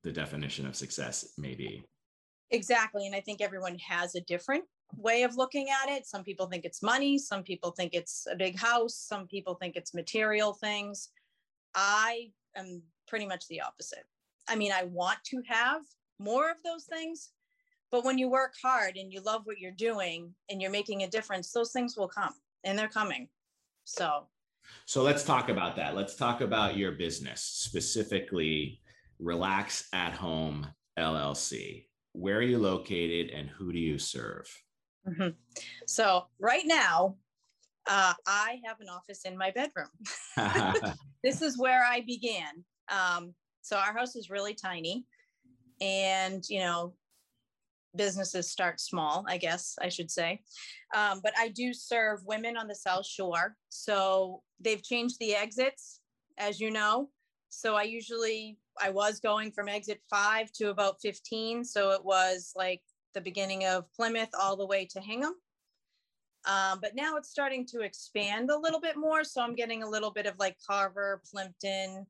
the 0.03 0.13
definition 0.13 0.67
of 0.67 0.77
success 0.77 1.33
may 1.37 1.55
be. 1.55 1.85
Exactly. 2.51 3.07
And 3.07 3.15
I 3.15 3.21
think 3.21 3.41
everyone 3.41 3.79
has 3.79 4.15
a 4.15 4.21
different 4.23 4.65
way 4.97 5.23
of 5.23 5.37
looking 5.37 5.69
at 5.69 5.89
it. 5.89 6.07
Some 6.07 6.25
people 6.25 6.47
think 6.47 6.65
it's 6.65 6.83
money, 6.83 7.17
some 7.17 7.43
people 7.43 7.71
think 7.71 7.95
it's 7.95 8.27
a 8.31 8.35
big 8.35 8.59
house, 8.59 8.97
some 8.97 9.27
people 9.27 9.55
think 9.55 9.77
it's 9.77 9.95
material 9.95 10.53
things. 10.55 11.11
I 11.75 12.31
am 12.57 12.83
pretty 13.07 13.27
much 13.27 13.47
the 13.49 13.61
opposite. 13.61 14.05
I 14.49 14.57
mean, 14.57 14.73
I 14.73 14.85
want 14.85 15.19
to 15.27 15.43
have 15.47 15.83
more 16.19 16.51
of 16.51 16.57
those 16.65 16.85
things, 16.85 17.31
but 17.93 18.05
when 18.05 18.19
you 18.19 18.29
work 18.29 18.55
hard 18.61 18.97
and 18.97 19.13
you 19.13 19.21
love 19.21 19.43
what 19.45 19.59
you're 19.59 19.71
doing 19.71 20.35
and 20.49 20.61
you're 20.61 20.71
making 20.73 21.03
a 21.03 21.09
difference, 21.09 21.53
those 21.53 21.73
things 21.73 21.97
will 21.97 22.09
come 22.09 22.35
and 22.65 22.77
they're 22.77 22.89
coming. 22.89 23.29
So, 23.85 24.27
So 24.87 25.03
let's 25.03 25.25
talk 25.25 25.49
about 25.49 25.77
that. 25.77 25.95
Let's 25.95 26.17
talk 26.17 26.41
about 26.41 26.77
your 26.77 26.93
business, 26.93 27.43
specifically 27.43 28.81
Relax 29.21 29.89
at 29.93 30.13
Home 30.15 30.67
LLC. 30.99 31.87
Where 32.13 32.39
are 32.39 32.43
you 32.43 32.59
located 32.59 33.31
and 33.31 33.49
who 33.49 33.73
do 33.73 33.79
you 33.79 33.99
serve? 33.99 34.47
mhm. 35.09 35.35
so 35.87 36.27
right 36.39 36.65
now, 36.67 37.17
uh, 37.89 38.13
I 38.27 38.61
have 38.67 38.81
an 38.81 38.89
office 38.89 39.23
in 39.25 39.37
my 39.37 39.51
bedroom. 39.51 39.89
this 41.25 41.43
is 41.43 41.59
where 41.59 41.85
I 41.85 42.03
began. 42.03 42.65
Um, 42.89 43.35
so 43.63 43.77
our 43.77 43.97
house 43.97 44.17
is 44.17 44.31
really 44.31 44.55
tiny, 44.55 45.07
and 45.81 46.45
you 46.49 46.61
know, 46.61 46.95
businesses 47.97 48.51
start 48.51 48.81
small, 48.81 49.25
I 49.29 49.37
guess 49.37 49.77
I 49.81 49.89
should 49.89 50.11
say. 50.11 50.41
Um, 50.95 51.21
but 51.23 51.33
I 51.39 51.49
do 51.49 51.73
serve 51.73 52.21
women 52.25 52.57
on 52.57 52.69
the 52.69 52.75
South 52.75 53.07
Shore. 53.07 53.57
So 53.69 54.43
they've 54.61 54.83
changed 54.83 55.19
the 55.19 55.35
exits, 55.35 56.01
as 56.39 56.61
you 56.61 56.71
know. 56.71 57.11
So 57.49 57.75
I 57.75 57.83
usually, 57.83 58.59
I 58.83 58.91
was 58.91 59.21
going 59.21 59.53
from 59.53 59.69
exit 59.69 60.01
five 60.09 60.53
to 60.53 60.71
about 60.71 61.01
15. 61.03 61.65
So 61.65 61.91
it 61.91 62.05
was 62.05 62.53
like 62.57 62.83
the 63.15 63.21
beginning 63.21 63.65
of 63.65 63.93
Plymouth 63.93 64.31
all 64.39 64.57
the 64.57 64.67
way 64.67 64.87
to 64.93 65.01
Hingham. 65.01 65.35
Um, 66.47 66.79
but 66.81 66.95
now 66.95 67.17
it's 67.17 67.31
starting 67.31 67.67
to 67.67 67.81
expand 67.81 68.51
a 68.51 68.59
little 68.59 68.81
bit 68.81 68.97
more. 68.97 69.25
So 69.25 69.43
I'm 69.43 69.55
getting 69.55 69.83
a 69.83 69.89
little 69.89 70.11
bit 70.11 70.27
of 70.27 70.35
like 70.39 70.57
Carver, 70.67 71.21
Plympton, 71.31 72.07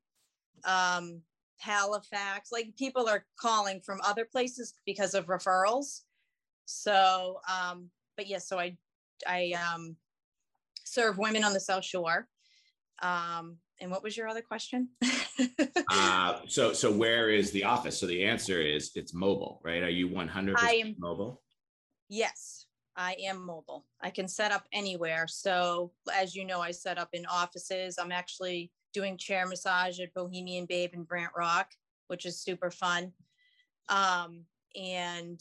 um, 0.64 1.20
Halifax. 1.58 2.52
Like 2.52 2.76
people 2.76 3.08
are 3.08 3.24
calling 3.40 3.80
from 3.80 4.00
other 4.04 4.24
places 4.24 4.74
because 4.86 5.14
of 5.14 5.26
referrals. 5.26 6.02
So, 6.66 7.40
um, 7.50 7.90
but 8.16 8.28
yes, 8.28 8.48
yeah, 8.50 8.56
so 8.56 8.58
I, 8.60 8.76
I 9.26 9.52
um, 9.74 9.96
serve 10.84 11.18
women 11.18 11.42
on 11.42 11.52
the 11.52 11.60
South 11.60 11.84
Shore. 11.84 12.28
Um, 13.02 13.56
and 13.80 13.90
what 13.90 14.02
was 14.02 14.16
your 14.16 14.28
other 14.28 14.42
question? 14.42 14.88
uh, 15.90 16.40
so, 16.48 16.72
so 16.72 16.92
where 16.92 17.30
is 17.30 17.50
the 17.50 17.64
office? 17.64 17.98
So 17.98 18.06
the 18.06 18.24
answer 18.24 18.60
is 18.60 18.90
it's 18.94 19.14
mobile, 19.14 19.60
right? 19.64 19.82
Are 19.82 19.90
you 19.90 20.08
100% 20.08 20.54
I 20.56 20.72
am, 20.74 20.94
mobile? 20.98 21.42
Yes, 22.08 22.66
I 22.96 23.16
am 23.24 23.44
mobile. 23.44 23.86
I 24.00 24.10
can 24.10 24.28
set 24.28 24.52
up 24.52 24.64
anywhere. 24.72 25.26
So 25.28 25.92
as 26.12 26.34
you 26.34 26.44
know, 26.44 26.60
I 26.60 26.70
set 26.70 26.98
up 26.98 27.08
in 27.12 27.24
offices. 27.26 27.96
I'm 27.98 28.12
actually 28.12 28.70
doing 28.92 29.16
chair 29.16 29.46
massage 29.46 30.00
at 30.00 30.14
Bohemian 30.14 30.66
Babe 30.66 30.90
in 30.92 31.04
Brant 31.04 31.32
Rock, 31.36 31.70
which 32.08 32.26
is 32.26 32.42
super 32.42 32.70
fun. 32.70 33.12
Um, 33.88 34.44
and 34.76 35.40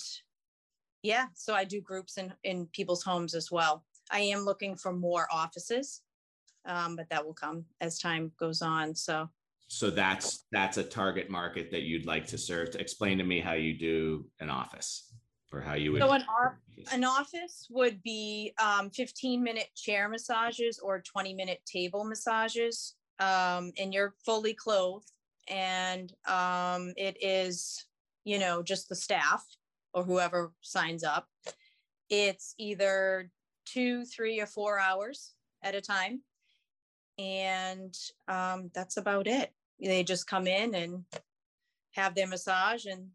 yeah, 1.04 1.26
so 1.34 1.54
I 1.54 1.64
do 1.64 1.82
groups 1.82 2.18
in, 2.18 2.34
in 2.44 2.68
people's 2.68 3.04
homes 3.04 3.34
as 3.34 3.52
well. 3.52 3.86
I 4.12 4.22
am 4.22 4.40
looking 4.40 4.76
for 4.76 4.92
more 4.92 5.28
offices, 5.32 6.02
um, 6.66 6.96
but 6.96 7.10
that 7.10 7.26
will 7.26 7.34
come 7.34 7.66
as 7.82 8.00
time 8.00 8.32
goes 8.40 8.62
on. 8.62 8.96
So 8.96 9.30
so 9.68 9.92
that's 9.92 10.46
that's 10.52 10.78
a 10.78 10.84
target 10.84 11.30
market 11.30 11.70
that 11.72 11.84
you'd 11.84 12.06
like 12.06 12.26
to 12.28 12.38
serve. 12.38 12.72
To 12.72 12.80
explain 12.80 13.18
to 13.20 13.24
me 13.24 13.40
how 13.40 13.54
you 13.54 13.78
do 13.78 14.26
an 14.40 14.50
office 14.50 15.14
or 15.54 15.62
how 15.62 15.76
you 15.76 15.92
would. 15.92 16.02
So 16.02 16.12
an, 16.12 16.24
an 16.92 17.04
office 17.04 17.68
would 17.70 18.02
be 18.04 18.54
um, 18.62 18.90
15 18.90 19.44
minute 19.44 19.70
chair 19.76 20.10
massages 20.10 20.80
or 20.80 21.02
20 21.02 21.34
minute 21.34 21.62
table 21.66 22.04
massages 22.04 22.96
um, 23.20 23.72
and 23.78 23.94
you're 23.94 24.16
fully 24.26 24.54
clothed 24.54 25.12
and 25.48 26.14
um, 26.28 26.94
it 26.98 27.18
is 27.22 27.86
you 28.24 28.40
know 28.40 28.62
just 28.62 28.90
the 28.90 28.96
staff 28.96 29.46
or 29.94 30.04
whoever 30.04 30.52
signs 30.62 31.04
up 31.04 31.28
it's 32.10 32.54
either 32.58 33.30
two 33.66 34.06
three 34.06 34.40
or 34.40 34.46
four 34.46 34.80
hours 34.80 35.34
at 35.64 35.76
a 35.76 35.82
time 35.82 36.22
and 37.20 37.96
um, 38.30 38.72
that's 38.74 38.98
about 38.98 39.28
it. 39.28 39.52
They 39.80 40.04
just 40.04 40.26
come 40.26 40.48
in 40.48 40.74
and 40.74 41.04
have 41.92 42.16
their 42.16 42.28
massage 42.28 42.86
and 42.86 43.10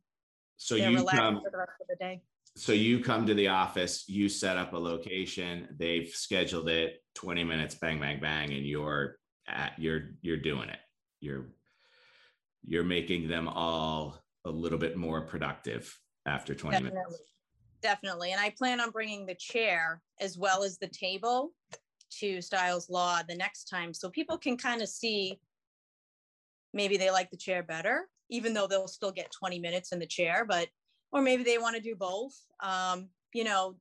so 0.56 0.76
you 0.76 1.04
come 1.04 1.40
for 1.42 1.50
the 1.50 1.58
rest 1.58 1.72
of 1.80 1.86
the 1.88 1.96
day. 1.98 2.22
So 2.56 2.72
you 2.72 3.00
come 3.00 3.26
to 3.26 3.34
the 3.34 3.48
office 3.48 4.04
you 4.08 4.28
set 4.28 4.56
up 4.56 4.72
a 4.72 4.78
location 4.78 5.68
they've 5.78 6.08
scheduled 6.08 6.68
it 6.68 7.02
20 7.14 7.42
minutes 7.42 7.74
bang 7.74 7.98
bang 7.98 8.20
bang 8.20 8.52
and 8.52 8.64
you're 8.64 9.16
at, 9.48 9.72
you're 9.78 10.10
you're 10.22 10.36
doing 10.36 10.68
it. 10.68 10.78
You're 11.20 11.46
you're 12.66 12.84
making 12.84 13.28
them 13.28 13.48
all 13.48 14.22
a 14.44 14.50
little 14.50 14.78
bit 14.78 14.96
more 14.96 15.22
productive 15.22 15.98
after 16.26 16.54
20 16.54 16.76
definitely. 16.76 16.98
minutes 16.98 17.22
definitely. 17.82 18.32
And 18.32 18.40
i 18.40 18.50
plan 18.50 18.80
on 18.80 18.90
bringing 18.90 19.26
the 19.26 19.34
chair 19.34 20.00
as 20.20 20.38
well 20.38 20.62
as 20.62 20.78
the 20.78 20.88
table 20.88 21.52
to 22.18 22.40
stiles 22.40 22.88
law 22.90 23.20
the 23.28 23.34
next 23.34 23.64
time 23.64 23.92
so 23.92 24.08
people 24.08 24.38
can 24.38 24.56
kind 24.56 24.82
of 24.82 24.88
see 24.88 25.38
maybe 26.72 26.96
they 26.96 27.10
like 27.10 27.30
the 27.30 27.36
chair 27.36 27.62
better 27.62 28.08
even 28.30 28.54
though 28.54 28.66
they'll 28.66 28.88
still 28.88 29.12
get 29.12 29.30
20 29.30 29.58
minutes 29.58 29.92
in 29.92 29.98
the 29.98 30.06
chair 30.06 30.44
but 30.48 30.68
or 31.12 31.22
maybe 31.22 31.44
they 31.44 31.58
want 31.58 31.76
to 31.76 31.82
do 31.82 31.94
both 31.94 32.34
um, 32.60 33.08
you 33.32 33.44
know 33.44 33.76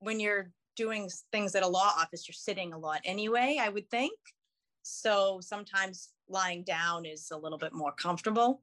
when 0.00 0.20
you're 0.20 0.50
doing 0.76 1.08
things 1.30 1.54
at 1.54 1.62
a 1.62 1.68
law 1.68 1.92
office 1.98 2.26
you're 2.26 2.34
sitting 2.34 2.72
a 2.72 2.78
lot 2.78 3.00
anyway 3.04 3.58
i 3.60 3.68
would 3.68 3.88
think 3.90 4.12
so 4.82 5.38
sometimes 5.40 6.10
lying 6.28 6.64
down 6.64 7.04
is 7.06 7.30
a 7.30 7.36
little 7.36 7.58
bit 7.58 7.72
more 7.72 7.92
comfortable. 7.92 8.62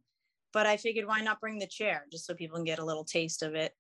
But 0.52 0.66
I 0.66 0.78
figured 0.78 1.06
why 1.06 1.22
not 1.22 1.40
bring 1.40 1.60
the 1.60 1.68
chair 1.68 2.06
just 2.12 2.26
so 2.26 2.34
people 2.34 2.58
can 2.58 2.66
get 2.66 2.80
a 2.80 2.86
little 2.86 3.04
taste 3.04 3.44
of 3.44 3.56
it. 3.56 3.74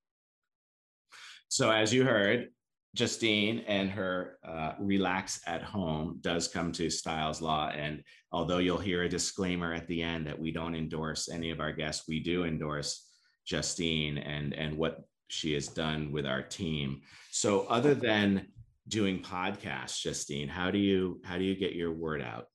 So, 1.47 1.71
as 1.71 1.91
you 1.91 2.05
heard, 2.05 2.49
Justine 2.95 3.59
and 3.67 3.89
her 3.91 4.39
uh, 4.43 4.73
Relax 4.79 5.41
at 5.45 5.61
Home 5.61 6.17
does 6.21 6.47
come 6.47 6.71
to 6.73 6.89
Stiles 6.89 7.41
Law. 7.41 7.69
And 7.69 8.03
although 8.31 8.57
you'll 8.57 8.79
hear 8.79 9.03
a 9.03 9.09
disclaimer 9.09 9.73
at 9.73 9.87
the 9.87 10.01
end 10.01 10.25
that 10.27 10.39
we 10.39 10.51
don't 10.51 10.75
endorse 10.75 11.29
any 11.29 11.51
of 11.51 11.59
our 11.59 11.71
guests, 11.71 12.07
we 12.07 12.19
do 12.19 12.45
endorse 12.45 13.05
Justine 13.45 14.17
and, 14.17 14.53
and 14.53 14.77
what 14.77 15.01
she 15.27 15.53
has 15.53 15.67
done 15.67 16.11
with 16.11 16.25
our 16.25 16.41
team. 16.41 17.01
So, 17.31 17.61
other 17.67 17.93
than 17.93 18.47
doing 18.89 19.21
podcasts, 19.21 20.01
Justine? 20.01 20.47
How 20.47 20.71
do 20.71 20.77
you 20.77 21.21
how 21.23 21.37
do 21.37 21.43
you 21.43 21.55
get 21.55 21.73
your 21.73 21.93
word 21.93 22.21
out? 22.21 22.47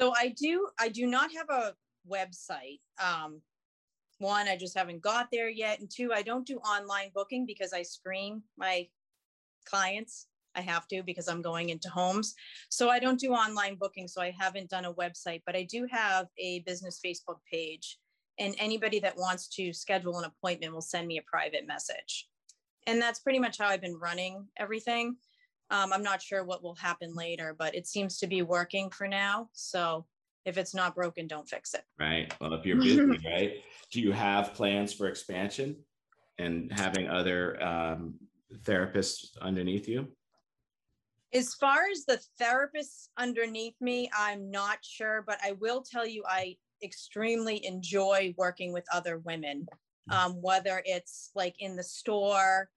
So 0.00 0.14
I 0.16 0.34
do 0.40 0.68
I 0.78 0.88
do 0.88 1.06
not 1.06 1.30
have 1.32 1.50
a 1.50 1.74
website. 2.08 2.80
Um, 3.02 3.42
one, 4.18 4.48
I 4.48 4.56
just 4.56 4.76
haven't 4.76 5.02
got 5.02 5.28
there 5.30 5.48
yet, 5.48 5.80
and 5.80 5.90
two, 5.90 6.12
I 6.12 6.22
don't 6.22 6.46
do 6.46 6.56
online 6.58 7.10
booking 7.14 7.46
because 7.46 7.72
I 7.72 7.82
screen 7.82 8.42
my 8.56 8.88
clients. 9.68 10.26
I 10.54 10.60
have 10.62 10.88
to 10.88 11.02
because 11.02 11.28
I'm 11.28 11.42
going 11.42 11.68
into 11.68 11.88
homes. 11.88 12.34
So 12.68 12.88
I 12.88 12.98
don't 12.98 13.20
do 13.20 13.32
online 13.32 13.76
booking. 13.76 14.08
So 14.08 14.20
I 14.20 14.34
haven't 14.36 14.70
done 14.70 14.86
a 14.86 14.94
website, 14.94 15.42
but 15.46 15.54
I 15.54 15.62
do 15.62 15.86
have 15.90 16.26
a 16.38 16.60
business 16.60 17.00
Facebook 17.04 17.38
page. 17.50 17.98
And 18.40 18.54
anybody 18.58 18.98
that 19.00 19.16
wants 19.16 19.48
to 19.56 19.72
schedule 19.72 20.18
an 20.18 20.24
appointment 20.24 20.72
will 20.72 20.80
send 20.80 21.06
me 21.06 21.18
a 21.18 21.22
private 21.30 21.66
message 21.66 22.28
and 22.88 23.00
that's 23.00 23.20
pretty 23.20 23.38
much 23.38 23.58
how 23.58 23.68
I've 23.68 23.82
been 23.82 23.98
running 23.98 24.46
everything. 24.56 25.16
Um, 25.70 25.92
I'm 25.92 26.02
not 26.02 26.22
sure 26.22 26.42
what 26.44 26.62
will 26.62 26.74
happen 26.74 27.14
later, 27.14 27.54
but 27.56 27.74
it 27.74 27.86
seems 27.86 28.18
to 28.18 28.26
be 28.26 28.40
working 28.40 28.88
for 28.88 29.06
now. 29.06 29.50
So 29.52 30.06
if 30.46 30.56
it's 30.56 30.74
not 30.74 30.94
broken, 30.94 31.26
don't 31.26 31.46
fix 31.46 31.74
it. 31.74 31.82
Right. 32.00 32.32
Well, 32.40 32.54
if 32.54 32.64
you're 32.64 32.76
busy, 32.82 33.02
right? 33.02 33.56
Do 33.92 34.00
you 34.00 34.12
have 34.12 34.54
plans 34.54 34.94
for 34.94 35.06
expansion 35.06 35.76
and 36.38 36.72
having 36.72 37.08
other 37.08 37.62
um, 37.62 38.14
therapists 38.52 39.36
underneath 39.40 39.88
you? 39.88 40.08
As 41.34 41.54
far 41.54 41.80
as 41.92 42.04
the 42.06 42.20
therapists 42.40 43.08
underneath 43.18 43.74
me, 43.80 44.10
I'm 44.16 44.50
not 44.50 44.78
sure, 44.82 45.22
but 45.26 45.38
I 45.44 45.52
will 45.52 45.82
tell 45.82 46.06
you 46.06 46.24
I 46.26 46.56
extremely 46.82 47.64
enjoy 47.66 48.34
working 48.38 48.72
with 48.72 48.84
other 48.92 49.18
women, 49.18 49.66
um, 50.10 50.40
whether 50.40 50.82
it's 50.86 51.30
like 51.34 51.56
in 51.58 51.76
the 51.76 51.82
store, 51.82 52.70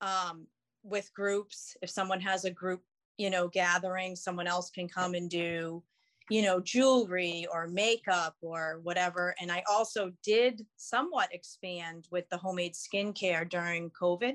um, 0.00 0.46
with 0.82 1.12
groups. 1.14 1.76
If 1.82 1.90
someone 1.90 2.20
has 2.20 2.44
a 2.44 2.50
group, 2.50 2.82
you 3.16 3.30
know, 3.30 3.48
gathering, 3.48 4.16
someone 4.16 4.46
else 4.46 4.70
can 4.70 4.88
come 4.88 5.14
and 5.14 5.30
do, 5.30 5.82
you 6.28 6.42
know, 6.42 6.60
jewelry 6.60 7.46
or 7.50 7.68
makeup 7.68 8.36
or 8.42 8.80
whatever. 8.82 9.34
And 9.40 9.50
I 9.50 9.62
also 9.68 10.12
did 10.22 10.66
somewhat 10.76 11.32
expand 11.32 12.06
with 12.10 12.28
the 12.28 12.36
homemade 12.36 12.74
skincare 12.74 13.48
during 13.48 13.90
COVID. 13.90 14.34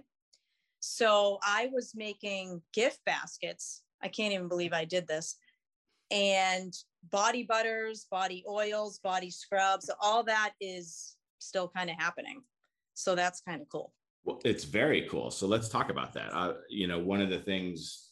So 0.86 1.40
I 1.42 1.70
was 1.72 1.94
making 1.96 2.62
gift 2.74 3.00
baskets. 3.06 3.84
I 4.02 4.10
can't 4.10 4.34
even 4.34 4.50
believe 4.50 4.74
I 4.74 4.84
did 4.84 5.08
this. 5.08 5.38
And 6.12 6.74
body 7.10 7.44
butters, 7.44 8.06
body 8.12 8.44
oils, 8.50 9.00
body 9.00 9.30
scrubs, 9.30 9.90
all 10.02 10.24
that 10.24 10.52
is 10.60 11.16
still 11.40 11.70
kind 11.70 11.90
of 11.90 11.96
happening. 11.98 12.42
So 12.96 13.16
that's 13.16 13.40
kind 13.40 13.62
of 13.62 13.70
cool. 13.70 13.94
Well, 14.26 14.42
it's 14.44 14.66
very 14.66 15.08
cool. 15.10 15.32
So 15.32 15.48
let's 15.48 15.70
talk 15.70 15.90
about 15.90 16.12
that. 16.16 16.34
Uh, 16.34 16.56
you 16.68 16.88
know, 16.88 17.00
one 17.00 17.22
of 17.22 17.30
the 17.30 17.40
things 17.40 18.10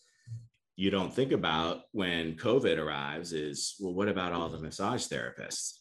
you 0.77 0.91
don't 0.91 1.13
think 1.13 1.33
about 1.33 1.81
when 1.91 2.37
COVID 2.37 2.77
arrives 2.77 3.33
is, 3.33 3.75
well, 3.81 3.93
what 3.93 4.07
about 4.07 4.31
all 4.31 4.47
the 4.47 4.59
massage 4.59 5.07
therapists? 5.07 5.73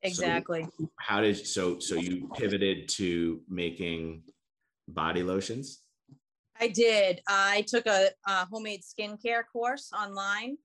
Exactly. 0.00 0.66
So 0.78 0.90
how 0.98 1.20
did 1.20 1.46
so 1.46 1.78
so 1.78 1.96
you 1.96 2.30
pivoted 2.34 2.88
to 2.88 3.42
making 3.50 4.22
body 4.88 5.22
lotions? 5.22 5.82
I 6.62 6.68
did. 6.68 7.20
I 7.26 7.64
took 7.66 7.86
a, 7.86 8.10
a 8.24 8.46
homemade 8.46 8.82
skincare 8.82 9.42
course 9.52 9.90
online, 9.92 10.58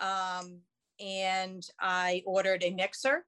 um, 0.00 0.58
and 0.98 1.62
I 1.78 2.24
ordered 2.26 2.64
a 2.64 2.72
mixer, 2.72 3.24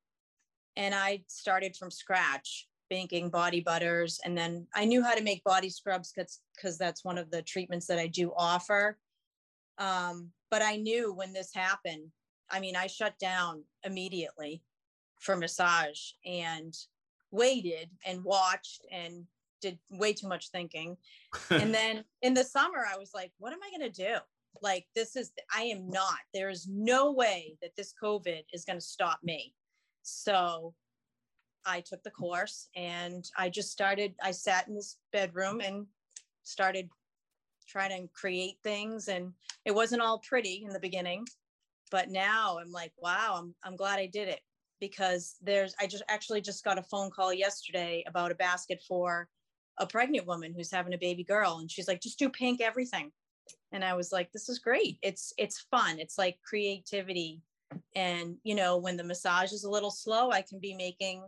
and 0.74 0.96
I 0.96 1.22
started 1.28 1.76
from 1.76 1.92
scratch 1.92 2.66
making 2.90 3.30
body 3.30 3.60
butters. 3.60 4.18
And 4.24 4.36
then 4.36 4.66
I 4.74 4.84
knew 4.84 5.00
how 5.04 5.14
to 5.14 5.22
make 5.22 5.44
body 5.44 5.70
scrubs 5.70 6.12
because 6.12 6.76
that's 6.76 7.04
one 7.04 7.18
of 7.18 7.30
the 7.30 7.40
treatments 7.40 7.86
that 7.86 8.00
I 8.00 8.08
do 8.08 8.32
offer. 8.36 8.98
Um, 9.78 10.30
but 10.50 10.60
I 10.60 10.76
knew 10.76 11.14
when 11.14 11.32
this 11.32 11.54
happened, 11.54 12.10
I 12.50 12.58
mean, 12.58 12.74
I 12.74 12.88
shut 12.88 13.16
down 13.20 13.62
immediately 13.84 14.64
for 15.20 15.36
massage 15.36 16.00
and 16.26 16.74
waited 17.30 17.90
and 18.04 18.24
watched 18.24 18.84
and 18.90 19.24
did 19.62 19.78
way 19.90 20.12
too 20.12 20.28
much 20.28 20.50
thinking. 20.50 20.96
and 21.50 21.72
then 21.74 22.04
in 22.20 22.34
the 22.34 22.44
summer, 22.44 22.84
I 22.92 22.98
was 22.98 23.12
like, 23.14 23.32
what 23.38 23.52
am 23.52 23.60
I 23.62 23.70
going 23.76 23.90
to 23.90 24.04
do? 24.04 24.16
Like, 24.60 24.86
this 24.94 25.16
is, 25.16 25.32
I 25.56 25.62
am 25.62 25.88
not, 25.88 26.18
there 26.34 26.50
is 26.50 26.68
no 26.68 27.12
way 27.12 27.56
that 27.62 27.74
this 27.76 27.94
COVID 28.02 28.42
is 28.52 28.66
going 28.66 28.78
to 28.78 28.84
stop 28.84 29.20
me. 29.22 29.54
So 30.02 30.74
I 31.64 31.80
took 31.80 32.02
the 32.02 32.10
course 32.10 32.68
and 32.76 33.24
I 33.38 33.48
just 33.48 33.70
started, 33.70 34.14
I 34.22 34.32
sat 34.32 34.68
in 34.68 34.74
this 34.74 34.98
bedroom 35.12 35.60
and 35.60 35.86
started 36.42 36.90
trying 37.68 37.90
to 38.02 38.08
create 38.12 38.56
things. 38.62 39.08
And 39.08 39.32
it 39.64 39.74
wasn't 39.74 40.02
all 40.02 40.18
pretty 40.18 40.64
in 40.66 40.72
the 40.72 40.80
beginning, 40.80 41.24
but 41.90 42.10
now 42.10 42.58
I'm 42.60 42.72
like, 42.72 42.92
wow, 42.98 43.36
I'm, 43.38 43.54
I'm 43.64 43.76
glad 43.76 43.98
I 43.98 44.06
did 44.06 44.28
it 44.28 44.40
because 44.80 45.36
there's, 45.40 45.74
I 45.80 45.86
just 45.86 46.02
actually 46.08 46.40
just 46.40 46.64
got 46.64 46.78
a 46.78 46.82
phone 46.82 47.10
call 47.10 47.32
yesterday 47.32 48.04
about 48.06 48.32
a 48.32 48.34
basket 48.36 48.82
for 48.86 49.28
a 49.78 49.86
pregnant 49.86 50.26
woman 50.26 50.52
who's 50.54 50.70
having 50.70 50.94
a 50.94 50.98
baby 50.98 51.24
girl. 51.24 51.58
And 51.58 51.70
she's 51.70 51.88
like, 51.88 52.00
just 52.00 52.18
do 52.18 52.28
pink 52.28 52.60
everything. 52.60 53.10
And 53.72 53.84
I 53.84 53.94
was 53.94 54.12
like, 54.12 54.30
this 54.32 54.48
is 54.48 54.58
great. 54.58 54.98
It's, 55.02 55.32
it's 55.38 55.66
fun. 55.70 55.98
It's 55.98 56.18
like 56.18 56.38
creativity. 56.44 57.40
And, 57.96 58.36
you 58.44 58.54
know, 58.54 58.76
when 58.76 58.96
the 58.96 59.04
massage 59.04 59.52
is 59.52 59.64
a 59.64 59.70
little 59.70 59.90
slow, 59.90 60.30
I 60.30 60.42
can 60.42 60.58
be 60.58 60.74
making 60.74 61.24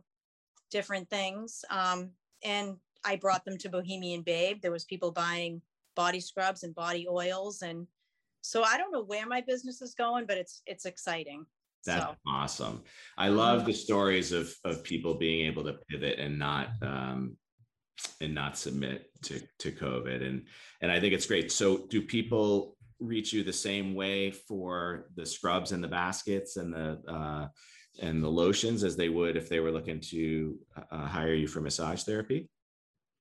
different 0.70 1.08
things. 1.08 1.64
Um, 1.70 2.10
and 2.44 2.76
I 3.04 3.16
brought 3.16 3.44
them 3.44 3.56
to 3.58 3.68
Bohemian 3.68 4.22
Babe. 4.22 4.60
There 4.60 4.72
was 4.72 4.84
people 4.84 5.10
buying 5.10 5.62
body 5.96 6.20
scrubs 6.20 6.62
and 6.62 6.74
body 6.74 7.06
oils. 7.08 7.62
And 7.62 7.86
so 8.42 8.62
I 8.62 8.76
don't 8.76 8.92
know 8.92 9.04
where 9.04 9.26
my 9.26 9.40
business 9.40 9.80
is 9.80 9.94
going, 9.94 10.26
but 10.26 10.36
it's 10.36 10.62
it's 10.66 10.84
exciting. 10.84 11.46
That's 11.86 12.04
so. 12.04 12.16
awesome. 12.26 12.82
I 13.18 13.28
love 13.28 13.60
mm-hmm. 13.60 13.68
the 13.68 13.74
stories 13.74 14.32
of 14.32 14.54
of 14.64 14.84
people 14.84 15.14
being 15.14 15.46
able 15.46 15.64
to 15.64 15.74
pivot 15.88 16.18
and 16.18 16.38
not 16.38 16.68
um, 16.82 17.36
and 18.20 18.34
not 18.34 18.56
submit 18.56 19.10
to 19.22 19.40
to 19.58 19.72
COVID. 19.72 20.26
And 20.26 20.46
and 20.80 20.90
I 20.90 21.00
think 21.00 21.14
it's 21.14 21.26
great. 21.26 21.52
So 21.52 21.86
do 21.88 22.02
people 22.02 22.76
reach 23.00 23.32
you 23.32 23.42
the 23.42 23.52
same 23.52 23.94
way 23.94 24.30
for 24.30 25.06
the 25.16 25.26
scrubs 25.26 25.72
and 25.72 25.82
the 25.82 25.88
baskets 25.88 26.56
and 26.56 26.72
the 26.72 27.00
uh, 27.08 27.48
and 28.00 28.22
the 28.22 28.28
lotions 28.28 28.82
as 28.82 28.96
they 28.96 29.08
would 29.08 29.36
if 29.36 29.48
they 29.48 29.60
were 29.60 29.70
looking 29.70 30.00
to 30.00 30.58
uh, 30.90 31.06
hire 31.06 31.34
you 31.34 31.46
for 31.46 31.60
massage 31.60 32.02
therapy? 32.02 32.48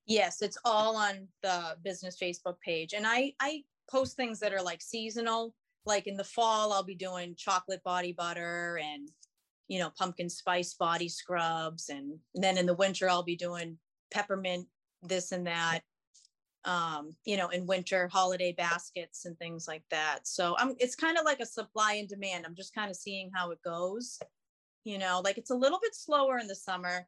Yes, 0.05 0.41
it's 0.41 0.57
all 0.65 0.95
on 0.95 1.27
the 1.41 1.77
business 1.83 2.17
Facebook 2.21 2.59
page. 2.59 2.93
And 2.93 3.05
I 3.07 3.33
I 3.39 3.63
post 3.89 4.15
things 4.15 4.39
that 4.39 4.53
are 4.53 4.61
like 4.61 4.81
seasonal. 4.81 5.53
Like 5.85 6.07
in 6.07 6.15
the 6.15 6.23
fall, 6.23 6.71
I'll 6.71 6.83
be 6.83 6.95
doing 6.95 7.35
chocolate 7.37 7.83
body 7.83 8.13
butter 8.13 8.79
and 8.81 9.09
you 9.67 9.79
know 9.79 9.91
pumpkin 9.97 10.29
spice 10.29 10.73
body 10.73 11.09
scrubs, 11.09 11.89
and, 11.89 12.17
and 12.35 12.43
then 12.43 12.57
in 12.57 12.65
the 12.65 12.73
winter 12.73 13.09
I'll 13.09 13.23
be 13.23 13.35
doing 13.35 13.77
peppermint 14.13 14.67
this 15.01 15.31
and 15.31 15.47
that. 15.47 15.81
Um, 16.65 17.13
you 17.25 17.35
know, 17.35 17.49
in 17.49 17.67
winter 17.67 18.07
holiday 18.07 18.53
baskets 18.53 19.25
and 19.25 19.37
things 19.37 19.67
like 19.67 19.83
that. 19.91 20.19
So 20.23 20.55
I'm 20.57 20.75
it's 20.79 20.95
kind 20.95 21.17
of 21.17 21.25
like 21.25 21.41
a 21.41 21.45
supply 21.45 21.95
and 21.95 22.07
demand. 22.07 22.45
I'm 22.45 22.55
just 22.55 22.73
kind 22.73 22.89
of 22.89 22.95
seeing 22.95 23.29
how 23.35 23.51
it 23.51 23.59
goes. 23.65 24.17
You 24.85 24.97
know, 24.97 25.21
like 25.25 25.37
it's 25.37 25.51
a 25.51 25.55
little 25.55 25.79
bit 25.81 25.93
slower 25.93 26.37
in 26.37 26.47
the 26.47 26.55
summer 26.55 27.05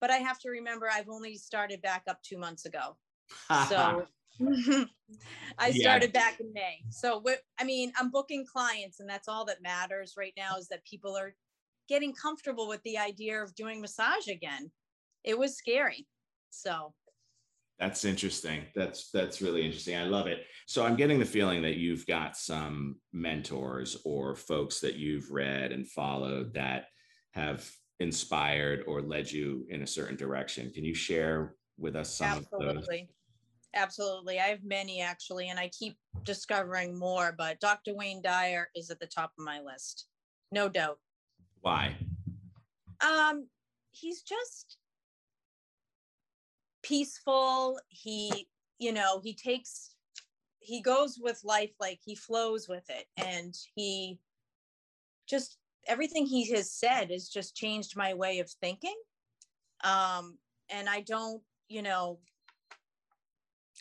but 0.00 0.10
I 0.10 0.16
have 0.16 0.38
to 0.40 0.50
remember 0.50 0.88
I've 0.92 1.08
only 1.08 1.36
started 1.36 1.82
back 1.82 2.04
up 2.08 2.22
two 2.22 2.38
months 2.38 2.66
ago. 2.66 2.96
So 3.68 4.06
I 5.58 5.70
started 5.70 6.10
yeah. 6.14 6.20
back 6.20 6.40
in 6.40 6.52
May. 6.52 6.82
So 6.90 7.22
I 7.58 7.64
mean, 7.64 7.92
I'm 7.98 8.10
booking 8.10 8.44
clients 8.46 9.00
and 9.00 9.08
that's 9.08 9.28
all 9.28 9.44
that 9.46 9.62
matters 9.62 10.14
right 10.16 10.34
now 10.36 10.56
is 10.58 10.68
that 10.68 10.84
people 10.84 11.16
are 11.16 11.34
getting 11.88 12.12
comfortable 12.12 12.68
with 12.68 12.82
the 12.82 12.98
idea 12.98 13.42
of 13.42 13.54
doing 13.54 13.80
massage 13.80 14.28
again. 14.28 14.70
It 15.24 15.38
was 15.38 15.56
scary. 15.56 16.06
So 16.50 16.94
that's 17.78 18.04
interesting. 18.04 18.62
That's 18.74 19.10
that's 19.10 19.42
really 19.42 19.64
interesting. 19.64 19.96
I 19.96 20.04
love 20.04 20.26
it. 20.26 20.44
So 20.66 20.84
I'm 20.84 20.96
getting 20.96 21.18
the 21.18 21.26
feeling 21.26 21.62
that 21.62 21.76
you've 21.76 22.06
got 22.06 22.36
some 22.36 22.96
mentors 23.12 23.98
or 24.04 24.34
folks 24.34 24.80
that 24.80 24.96
you've 24.96 25.30
read 25.30 25.72
and 25.72 25.88
followed 25.88 26.54
that 26.54 26.86
have 27.32 27.70
inspired 28.00 28.84
or 28.86 29.02
led 29.02 29.30
you 29.30 29.66
in 29.68 29.82
a 29.82 29.86
certain 29.86 30.16
direction. 30.16 30.72
Can 30.72 30.84
you 30.84 30.94
share 30.94 31.54
with 31.78 31.96
us 31.96 32.14
some 32.14 32.38
Absolutely. 32.38 33.08
Absolutely. 33.74 34.40
I 34.40 34.44
have 34.44 34.64
many 34.64 35.02
actually, 35.02 35.50
and 35.50 35.58
I 35.58 35.68
keep 35.68 35.98
discovering 36.24 36.98
more, 36.98 37.34
but 37.36 37.60
Dr. 37.60 37.94
Wayne 37.94 38.22
Dyer 38.22 38.68
is 38.74 38.90
at 38.90 38.98
the 39.00 39.06
top 39.06 39.32
of 39.38 39.44
my 39.44 39.60
list. 39.60 40.06
No 40.50 40.70
doubt. 40.70 40.98
Why? 41.60 41.94
Um, 43.06 43.48
he's 43.90 44.22
just 44.22 44.78
peaceful. 46.86 47.78
He, 47.88 48.48
you 48.78 48.92
know, 48.92 49.20
he 49.22 49.34
takes 49.34 49.92
he 50.60 50.80
goes 50.80 51.18
with 51.20 51.40
life 51.44 51.70
like 51.80 52.00
he 52.04 52.16
flows 52.16 52.68
with 52.68 52.84
it 52.88 53.06
and 53.24 53.54
he 53.76 54.18
just 55.28 55.58
everything 55.86 56.26
he 56.26 56.50
has 56.50 56.72
said 56.72 57.10
has 57.10 57.28
just 57.28 57.54
changed 57.54 57.96
my 57.96 58.14
way 58.14 58.40
of 58.40 58.50
thinking. 58.50 58.96
Um, 59.84 60.38
and 60.68 60.88
I 60.88 61.02
don't, 61.02 61.40
you 61.68 61.82
know, 61.82 62.18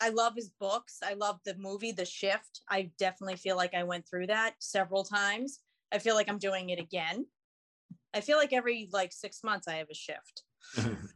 I 0.02 0.10
love 0.10 0.34
his 0.36 0.52
books. 0.60 1.00
I 1.04 1.14
love 1.14 1.40
the 1.46 1.56
movie, 1.58 1.92
The 1.92 2.06
Shift. 2.06 2.62
I 2.70 2.92
definitely 3.00 3.38
feel 3.38 3.56
like 3.56 3.74
I 3.74 3.84
went 3.84 4.08
through 4.08 4.28
that 4.28 4.56
several 4.60 5.04
times. 5.04 5.62
I 5.92 6.00
feel 6.00 6.16
like 6.16 6.30
I'm 6.30 6.38
doing 6.38 6.70
it 6.70 6.80
again. 6.80 7.26
I 8.14 8.22
feel 8.22 8.38
like 8.38 8.54
every 8.54 8.90
like 8.92 9.12
six 9.12 9.44
months 9.44 9.68
I 9.68 9.76
have 9.76 9.90
a 9.90 9.96
shift. 9.96 10.44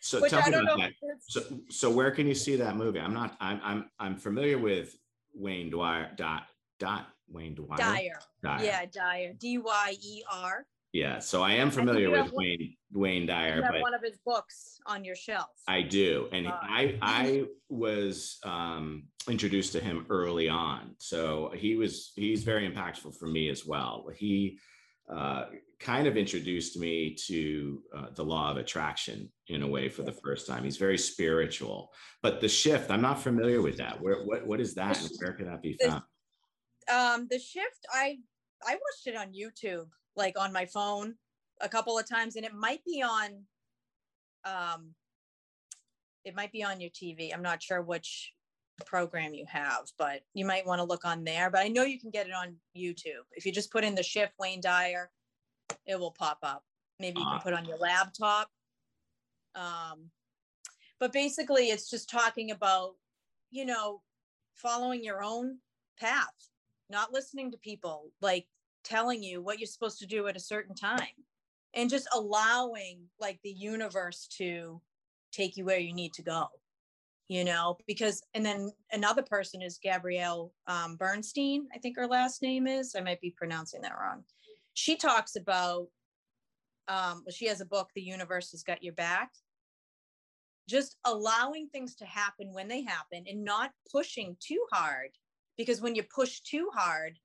so 0.00 0.26
tell 0.26 0.48
me 0.50 0.56
about 0.56 0.78
that. 0.78 0.92
So, 1.28 1.42
so 1.68 1.90
where 1.90 2.10
can 2.10 2.26
you 2.26 2.34
see 2.34 2.56
that 2.56 2.76
movie? 2.76 3.00
I'm 3.00 3.14
not. 3.14 3.36
I'm. 3.40 3.60
I'm. 3.62 3.90
I'm 3.98 4.16
familiar 4.16 4.58
with 4.58 4.96
Wayne 5.34 5.70
Dwyer. 5.70 6.10
Dot. 6.16 6.44
Dot. 6.78 7.06
Wayne 7.30 7.54
Dwyer. 7.54 7.76
Dyer. 7.76 8.18
Dyer. 8.42 8.64
Yeah, 8.64 8.84
Dyer. 8.86 9.32
D 9.38 9.58
Y 9.58 9.96
E 10.00 10.22
R. 10.32 10.66
Yeah, 10.92 11.18
so 11.18 11.42
I 11.42 11.52
am 11.52 11.70
familiar 11.70 12.10
with 12.10 12.32
Wayne 12.32 12.74
Wayne 12.92 13.26
Dyer. 13.26 13.56
You 13.56 13.62
have 13.62 13.72
but 13.72 13.82
one 13.82 13.94
of 13.94 14.00
his 14.02 14.16
books 14.24 14.80
on 14.86 15.04
your 15.04 15.14
shelf. 15.14 15.50
I 15.66 15.82
do, 15.82 16.28
and 16.32 16.46
uh, 16.46 16.56
I 16.62 16.98
I 17.02 17.44
was 17.68 18.38
um, 18.42 19.04
introduced 19.28 19.72
to 19.72 19.80
him 19.80 20.06
early 20.08 20.48
on, 20.48 20.94
so 20.98 21.52
he 21.54 21.76
was 21.76 22.12
he's 22.16 22.42
very 22.42 22.68
impactful 22.68 23.18
for 23.18 23.26
me 23.26 23.50
as 23.50 23.66
well. 23.66 24.06
He 24.16 24.58
uh, 25.08 25.46
kind 25.80 26.06
of 26.06 26.16
introduced 26.16 26.78
me 26.78 27.14
to 27.26 27.82
uh, 27.96 28.06
the 28.14 28.24
law 28.24 28.50
of 28.50 28.56
attraction 28.56 29.30
in 29.46 29.62
a 29.62 29.66
way 29.66 29.88
for 29.88 30.02
the 30.02 30.12
first 30.12 30.46
time. 30.46 30.64
He's 30.64 30.76
very 30.76 30.98
spiritual, 30.98 31.90
but 32.22 32.40
the 32.40 32.48
shift 32.48 32.90
I'm 32.90 33.00
not 33.00 33.22
familiar 33.22 33.62
with 33.62 33.76
that. 33.78 34.00
Where 34.00 34.24
what 34.24 34.46
what 34.46 34.60
is 34.60 34.74
that, 34.74 35.00
and 35.00 35.10
where 35.20 35.32
can 35.32 35.46
that 35.46 35.62
be 35.62 35.78
found? 35.82 36.02
um 36.88 37.26
the 37.30 37.38
shift 37.38 37.86
i 37.92 38.16
i 38.66 38.72
watched 38.72 39.06
it 39.06 39.16
on 39.16 39.32
youtube 39.32 39.88
like 40.16 40.38
on 40.38 40.52
my 40.52 40.64
phone 40.66 41.14
a 41.60 41.68
couple 41.68 41.98
of 41.98 42.08
times 42.08 42.36
and 42.36 42.44
it 42.44 42.54
might 42.54 42.84
be 42.84 43.02
on 43.02 43.44
um 44.44 44.94
it 46.24 46.34
might 46.34 46.52
be 46.52 46.64
on 46.64 46.80
your 46.80 46.90
tv 46.90 47.32
i'm 47.32 47.42
not 47.42 47.62
sure 47.62 47.82
which 47.82 48.32
program 48.86 49.34
you 49.34 49.44
have 49.46 49.90
but 49.98 50.22
you 50.34 50.44
might 50.44 50.66
want 50.66 50.78
to 50.78 50.84
look 50.84 51.04
on 51.04 51.24
there 51.24 51.50
but 51.50 51.60
i 51.60 51.68
know 51.68 51.82
you 51.82 51.98
can 51.98 52.10
get 52.10 52.26
it 52.26 52.32
on 52.32 52.54
youtube. 52.76 53.26
If 53.32 53.44
you 53.44 53.52
just 53.52 53.72
put 53.72 53.84
in 53.84 53.94
the 53.94 54.02
shift 54.02 54.32
wayne 54.38 54.60
dyer 54.60 55.10
it 55.86 55.98
will 55.98 56.12
pop 56.12 56.38
up. 56.42 56.64
Maybe 57.00 57.20
you 57.20 57.26
can 57.26 57.40
put 57.40 57.52
on 57.52 57.64
your 57.64 57.78
laptop. 57.78 58.50
Um 59.54 60.10
but 61.00 61.12
basically 61.12 61.68
it's 61.68 61.90
just 61.90 62.10
talking 62.10 62.50
about 62.50 62.94
you 63.50 63.64
know 63.64 64.02
following 64.54 65.02
your 65.02 65.22
own 65.22 65.58
path 65.98 66.50
not 66.90 67.12
listening 67.12 67.50
to 67.50 67.58
people 67.58 68.10
like 68.20 68.46
telling 68.84 69.22
you 69.22 69.42
what 69.42 69.58
you're 69.58 69.66
supposed 69.66 69.98
to 69.98 70.06
do 70.06 70.26
at 70.26 70.36
a 70.36 70.40
certain 70.40 70.74
time 70.74 71.06
and 71.74 71.90
just 71.90 72.08
allowing 72.14 73.00
like 73.20 73.38
the 73.42 73.50
universe 73.50 74.26
to 74.26 74.80
take 75.32 75.56
you 75.56 75.64
where 75.64 75.78
you 75.78 75.92
need 75.92 76.12
to 76.12 76.22
go 76.22 76.46
you 77.28 77.44
know 77.44 77.76
because 77.86 78.22
and 78.34 78.44
then 78.44 78.70
another 78.92 79.22
person 79.22 79.60
is 79.62 79.78
gabrielle 79.82 80.52
um, 80.66 80.96
bernstein 80.96 81.66
i 81.74 81.78
think 81.78 81.96
her 81.96 82.06
last 82.06 82.42
name 82.42 82.66
is 82.66 82.94
i 82.96 83.00
might 83.00 83.20
be 83.20 83.34
pronouncing 83.36 83.82
that 83.82 83.96
wrong. 84.00 84.24
She 84.78 84.94
talks 84.94 85.34
about 85.34 85.88
um, 86.86 87.24
well, 87.26 87.32
she 87.34 87.46
has 87.46 87.60
a 87.60 87.66
book 87.66 87.90
the 87.94 88.00
universe 88.00 88.52
has 88.52 88.62
got 88.62 88.80
your 88.80 88.94
back. 88.94 89.32
Just 90.68 90.96
allowing 91.04 91.68
things 91.68 91.96
to 91.96 92.04
happen 92.04 92.52
when 92.52 92.68
they 92.68 92.82
happen 92.82 93.24
and 93.26 93.44
not 93.44 93.72
pushing 93.90 94.36
too 94.38 94.64
hard 94.72 95.10
because 95.56 95.80
when 95.80 95.96
you 95.96 96.04
push 96.04 96.40
too 96.42 96.70
hard 96.72 97.18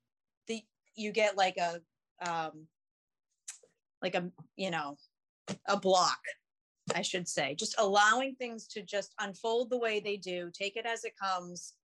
the 0.48 0.62
you 0.96 1.12
get 1.12 1.36
like 1.36 1.56
a 1.58 1.80
um 2.28 2.66
like 4.02 4.16
a 4.16 4.28
you 4.56 4.72
know 4.72 4.96
a 5.68 5.76
block 5.76 6.18
i 6.94 7.02
should 7.02 7.28
say 7.28 7.54
just 7.54 7.74
allowing 7.78 8.34
things 8.34 8.66
to 8.66 8.82
just 8.82 9.14
unfold 9.20 9.70
the 9.70 9.78
way 9.78 10.00
they 10.00 10.16
do 10.16 10.50
take 10.52 10.76
it 10.76 10.86
as 10.86 11.04
it 11.04 11.14
comes 11.16 11.74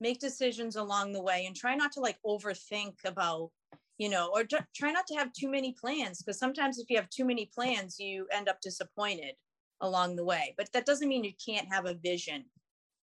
make 0.00 0.18
decisions 0.18 0.76
along 0.76 1.12
the 1.12 1.22
way 1.22 1.46
and 1.46 1.56
try 1.56 1.74
not 1.74 1.92
to 1.92 2.00
like 2.00 2.18
overthink 2.26 2.94
about 3.04 3.50
you 3.98 4.08
know 4.08 4.30
or 4.34 4.44
try 4.44 4.90
not 4.90 5.06
to 5.06 5.14
have 5.14 5.32
too 5.32 5.50
many 5.50 5.74
plans 5.78 6.18
because 6.18 6.38
sometimes 6.38 6.78
if 6.78 6.88
you 6.90 6.96
have 6.96 7.10
too 7.10 7.24
many 7.24 7.50
plans 7.54 7.98
you 7.98 8.26
end 8.32 8.48
up 8.48 8.60
disappointed 8.60 9.34
along 9.82 10.16
the 10.16 10.24
way 10.24 10.54
but 10.56 10.70
that 10.72 10.86
doesn't 10.86 11.08
mean 11.08 11.24
you 11.24 11.32
can't 11.44 11.68
have 11.72 11.86
a 11.86 11.94
vision. 11.94 12.44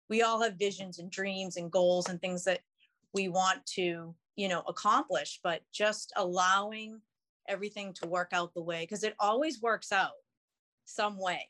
We 0.08 0.22
all 0.22 0.40
have 0.42 0.54
visions 0.54 0.98
and 0.98 1.10
dreams 1.10 1.56
and 1.56 1.70
goals 1.70 2.08
and 2.08 2.20
things 2.20 2.44
that 2.44 2.60
we 3.12 3.28
want 3.28 3.64
to, 3.74 4.14
you 4.36 4.48
know, 4.48 4.62
accomplish, 4.68 5.40
but 5.42 5.62
just 5.72 6.12
allowing 6.16 7.00
everything 7.48 7.92
to 7.94 8.06
work 8.06 8.30
out 8.32 8.54
the 8.54 8.62
way 8.62 8.82
because 8.82 9.04
it 9.04 9.14
always 9.18 9.60
works 9.60 9.90
out 9.92 10.12
some 10.87 11.18
way. 11.18 11.49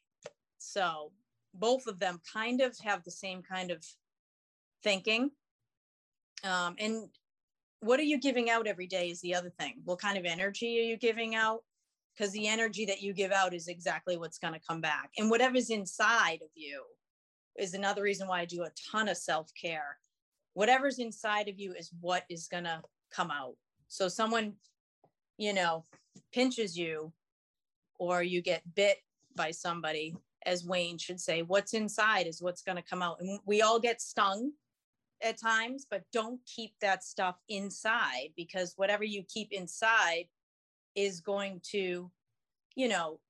So 0.59 1.13
both 1.55 1.87
of 1.87 1.99
them 1.99 2.21
kind 2.33 2.61
of 2.61 2.77
have 2.81 3.05
the 3.05 3.11
same 3.11 3.43
kind 3.43 3.71
of 3.71 3.85
thinking. 4.83 5.31
Um, 6.45 6.75
and 6.79 7.09
what 7.81 8.01
are 8.01 8.05
you 8.05 8.19
giving 8.19 8.51
out 8.51 8.67
every 8.67 8.87
day 8.87 9.11
is 9.11 9.21
the 9.21 9.35
other 9.35 9.51
thing. 9.51 9.81
What 9.85 10.01
kind 10.01 10.19
of 10.19 10.25
energy 10.25 10.81
are 10.81 10.85
you 10.91 10.97
giving 10.97 11.35
out? 11.35 11.63
Because 12.17 12.33
the 12.33 12.49
energy 12.49 12.87
that 12.87 13.03
you 13.03 13.13
give 13.13 13.31
out 13.31 13.55
is 13.55 13.69
exactly 13.69 14.17
what's 14.17 14.39
going 14.39 14.55
to 14.55 14.61
come 14.67 14.81
back. 14.81 15.11
And 15.19 15.31
whatever's 15.31 15.71
inside 15.71 16.41
of 16.43 16.49
you 16.55 16.83
is 17.59 17.75
another 17.75 18.03
reason 18.03 18.27
why 18.27 18.41
I 18.41 18.45
do 18.47 18.63
a 18.63 18.71
ton 18.91 19.09
of 19.09 19.17
self 19.17 19.51
care. 19.61 19.99
Whatever's 20.55 20.99
inside 20.99 21.49
of 21.49 21.59
you 21.59 21.73
is 21.73 21.91
what 22.01 22.25
is 22.31 22.49
going 22.49 22.65
to 22.65 22.81
come 23.15 23.31
out. 23.31 23.57
So 23.89 24.09
someone, 24.09 24.55
you 25.37 25.53
know, 25.53 25.85
pinches 26.33 26.77
you 26.77 27.13
or 27.99 28.23
you 28.23 28.41
get 28.41 28.63
bit 28.75 28.99
by 29.37 29.51
somebody, 29.51 30.17
as 30.45 30.65
Wayne 30.65 30.99
should 30.99 31.21
say, 31.21 31.43
what's 31.43 31.75
inside 31.75 32.27
is 32.27 32.43
what's 32.43 32.63
going 32.63 32.77
to 32.77 32.83
come 32.83 33.03
out. 33.03 33.21
And 33.21 33.39
we 33.47 33.63
all 33.63 33.79
get 33.79 34.01
stung 34.01 34.53
at 35.23 35.41
times, 35.41 35.87
but 35.91 36.03
don't 36.13 36.41
keep 36.47 36.73
that 36.81 37.05
stuff 37.05 37.37
inside 37.49 38.31
because 38.37 38.75
whatever 38.77 39.05
you 39.05 39.23
keep 39.29 39.53
inside 39.53 40.25
is 40.95 41.21
going 41.21 41.61
to, 41.73 42.11
you 42.75 42.89
know, 42.89 43.21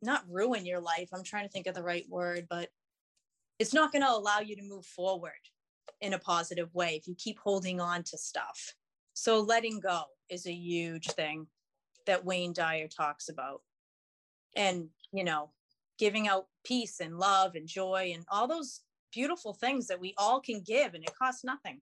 not 0.00 0.24
ruin 0.28 0.66
your 0.66 0.80
life. 0.80 1.08
I'm 1.12 1.24
trying 1.24 1.44
to 1.44 1.50
think 1.50 1.66
of 1.66 1.74
the 1.74 1.82
right 1.82 2.04
word, 2.08 2.46
but 2.50 2.68
it's 3.58 3.74
not 3.74 3.92
going 3.92 4.02
to 4.02 4.10
allow 4.10 4.40
you 4.40 4.56
to 4.56 4.62
move 4.62 4.84
forward 4.84 5.32
in 6.00 6.14
a 6.14 6.18
positive 6.18 6.74
way 6.74 6.96
if 6.96 7.06
you 7.06 7.14
keep 7.16 7.38
holding 7.38 7.80
on 7.80 8.02
to 8.02 8.18
stuff. 8.18 8.74
So 9.14 9.40
letting 9.40 9.78
go 9.78 10.02
is 10.28 10.46
a 10.46 10.52
huge 10.52 11.06
thing 11.08 11.46
that 12.06 12.24
Wayne 12.24 12.52
Dyer 12.52 12.88
talks 12.88 13.28
about. 13.28 13.62
And, 14.56 14.88
you 15.12 15.24
know, 15.24 15.50
giving 15.98 16.28
out 16.28 16.46
peace 16.64 17.00
and 17.00 17.18
love 17.18 17.54
and 17.54 17.66
joy 17.66 18.12
and 18.14 18.24
all 18.30 18.46
those 18.46 18.80
beautiful 19.12 19.52
things 19.52 19.86
that 19.86 20.00
we 20.00 20.14
all 20.16 20.40
can 20.40 20.60
give 20.60 20.94
and 20.94 21.04
it 21.04 21.14
costs 21.16 21.44
nothing. 21.44 21.80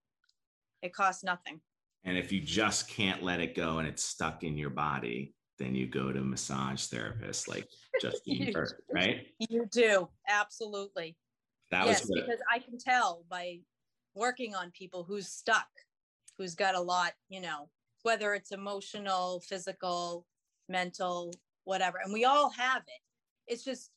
It 0.82 0.92
costs 0.92 1.22
nothing. 1.22 1.60
And 2.04 2.16
if 2.16 2.32
you 2.32 2.40
just 2.40 2.88
can't 2.88 3.22
let 3.22 3.40
it 3.40 3.54
go 3.54 3.78
and 3.78 3.86
it's 3.86 4.02
stuck 4.02 4.42
in 4.42 4.56
your 4.56 4.70
body, 4.70 5.34
then 5.58 5.74
you 5.74 5.86
go 5.86 6.10
to 6.10 6.20
massage 6.20 6.86
therapist 6.86 7.46
like 7.46 7.68
Justine 8.00 8.50
Burke, 8.52 8.82
right? 8.92 9.26
You 9.38 9.66
do. 9.70 10.08
Absolutely. 10.28 11.16
That 11.70 11.86
yes, 11.86 12.00
was 12.00 12.10
because 12.10 12.40
I 12.52 12.58
can 12.58 12.78
tell 12.78 13.24
by 13.28 13.60
working 14.14 14.54
on 14.54 14.70
people 14.72 15.04
who's 15.04 15.28
stuck, 15.28 15.68
who's 16.38 16.54
got 16.54 16.74
a 16.74 16.80
lot, 16.80 17.12
you 17.28 17.40
know, 17.40 17.68
whether 18.02 18.34
it's 18.34 18.52
emotional, 18.52 19.40
physical, 19.40 20.26
mental, 20.68 21.32
whatever. 21.64 21.98
And 22.02 22.12
we 22.12 22.24
all 22.24 22.50
have 22.50 22.82
it. 22.82 23.02
It's 23.50 23.64
just 23.64 23.90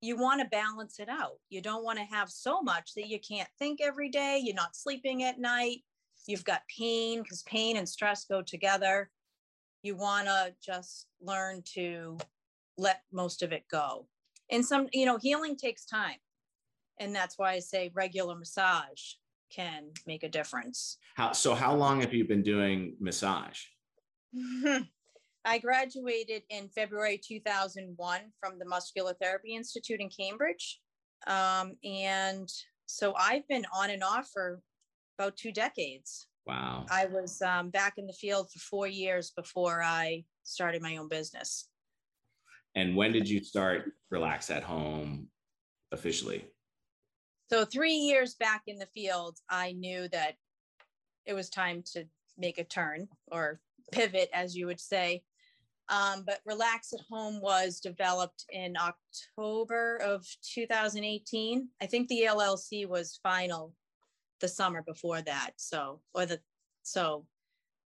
you 0.00 0.16
want 0.16 0.40
to 0.40 0.46
balance 0.48 1.00
it 1.00 1.08
out. 1.08 1.38
You 1.48 1.62
don't 1.62 1.82
want 1.82 1.98
to 1.98 2.04
have 2.04 2.30
so 2.30 2.60
much 2.60 2.94
that 2.94 3.08
you 3.08 3.18
can't 3.18 3.48
think 3.58 3.80
every 3.80 4.08
day. 4.08 4.40
You're 4.42 4.54
not 4.54 4.76
sleeping 4.76 5.24
at 5.24 5.40
night. 5.40 5.78
You've 6.26 6.44
got 6.44 6.62
pain 6.68 7.22
because 7.22 7.42
pain 7.44 7.78
and 7.78 7.88
stress 7.88 8.24
go 8.24 8.42
together. 8.42 9.10
You 9.82 9.96
want 9.96 10.28
to 10.28 10.54
just 10.64 11.06
learn 11.20 11.62
to 11.74 12.18
let 12.78 13.02
most 13.12 13.42
of 13.42 13.52
it 13.52 13.64
go. 13.70 14.06
And 14.50 14.64
some, 14.64 14.88
you 14.92 15.06
know, 15.06 15.18
healing 15.18 15.56
takes 15.56 15.84
time. 15.84 16.18
And 17.00 17.14
that's 17.14 17.38
why 17.38 17.52
I 17.52 17.58
say 17.58 17.90
regular 17.94 18.36
massage 18.36 19.14
can 19.50 19.86
make 20.06 20.22
a 20.22 20.28
difference. 20.28 20.98
How 21.16 21.32
so 21.32 21.54
how 21.54 21.74
long 21.74 22.00
have 22.00 22.14
you 22.14 22.26
been 22.26 22.42
doing 22.42 22.94
massage? 23.00 23.58
I 25.44 25.58
graduated 25.58 26.42
in 26.50 26.68
February 26.68 27.18
2001 27.22 28.20
from 28.38 28.58
the 28.58 28.64
Muscular 28.64 29.14
Therapy 29.20 29.54
Institute 29.54 30.00
in 30.00 30.08
Cambridge. 30.08 30.80
Um, 31.26 31.74
and 31.84 32.48
so 32.86 33.14
I've 33.18 33.46
been 33.48 33.64
on 33.74 33.90
and 33.90 34.04
off 34.04 34.30
for 34.32 34.60
about 35.18 35.36
two 35.36 35.52
decades. 35.52 36.28
Wow. 36.46 36.86
I 36.90 37.06
was 37.06 37.42
um, 37.42 37.70
back 37.70 37.94
in 37.96 38.06
the 38.06 38.12
field 38.12 38.50
for 38.52 38.58
four 38.60 38.86
years 38.86 39.32
before 39.36 39.82
I 39.82 40.24
started 40.42 40.82
my 40.82 40.96
own 40.96 41.08
business. 41.08 41.68
And 42.74 42.96
when 42.96 43.12
did 43.12 43.28
you 43.28 43.42
start 43.42 43.92
Relax 44.10 44.50
at 44.50 44.62
Home 44.62 45.28
officially? 45.92 46.44
So, 47.50 47.64
three 47.66 47.92
years 47.92 48.34
back 48.34 48.62
in 48.66 48.78
the 48.78 48.88
field, 48.94 49.36
I 49.50 49.72
knew 49.72 50.08
that 50.08 50.36
it 51.26 51.34
was 51.34 51.50
time 51.50 51.82
to 51.92 52.04
make 52.38 52.58
a 52.58 52.64
turn 52.64 53.08
or 53.30 53.60
pivot, 53.92 54.30
as 54.32 54.56
you 54.56 54.66
would 54.66 54.80
say. 54.80 55.22
Um, 55.88 56.24
but 56.26 56.40
Relax 56.46 56.92
at 56.92 57.00
Home 57.10 57.40
was 57.40 57.80
developed 57.80 58.44
in 58.50 58.74
October 58.76 59.96
of 59.98 60.26
2018. 60.54 61.68
I 61.80 61.86
think 61.86 62.08
the 62.08 62.24
LLC 62.28 62.88
was 62.88 63.18
final 63.22 63.74
the 64.40 64.48
summer 64.48 64.82
before 64.82 65.22
that. 65.22 65.50
So, 65.56 66.00
or 66.14 66.26
the, 66.26 66.40
so 66.82 67.26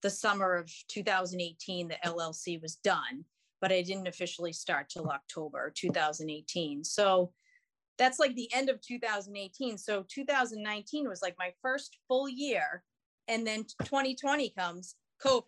the 0.03 0.11
summer 0.11 0.55
of 0.55 0.71
2018, 0.89 1.89
the 1.89 1.97
LLC 2.05 2.61
was 2.61 2.77
done, 2.77 3.25
but 3.61 3.73
I 3.73 3.83
didn't 3.83 4.09
officially 4.09 4.53
start 4.53 4.89
till 4.89 5.09
October 5.09 5.73
2018. 5.75 6.85
So 6.85 7.33
that's 7.99 8.19
like 8.19 8.35
the 8.35 8.51
end 8.55 8.69
of 8.69 8.81
2018. 8.81 9.79
So 9.79 10.05
2019 10.09 11.09
was 11.09 11.23
like 11.23 11.35
my 11.39 11.53
first 11.63 11.99
full 12.09 12.29
year. 12.29 12.83
And 13.29 13.47
then 13.47 13.65
2020 13.85 14.53
comes 14.57 14.95
COVID. 15.25 15.43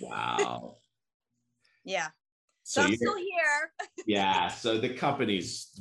Wow. 0.00 0.78
Yeah. 1.84 2.08
So, 2.62 2.80
so 2.80 2.88
I'm 2.88 2.96
still 2.96 3.16
here. 3.16 3.72
yeah. 4.06 4.48
So 4.48 4.78
the 4.78 4.94
company's 4.94 5.80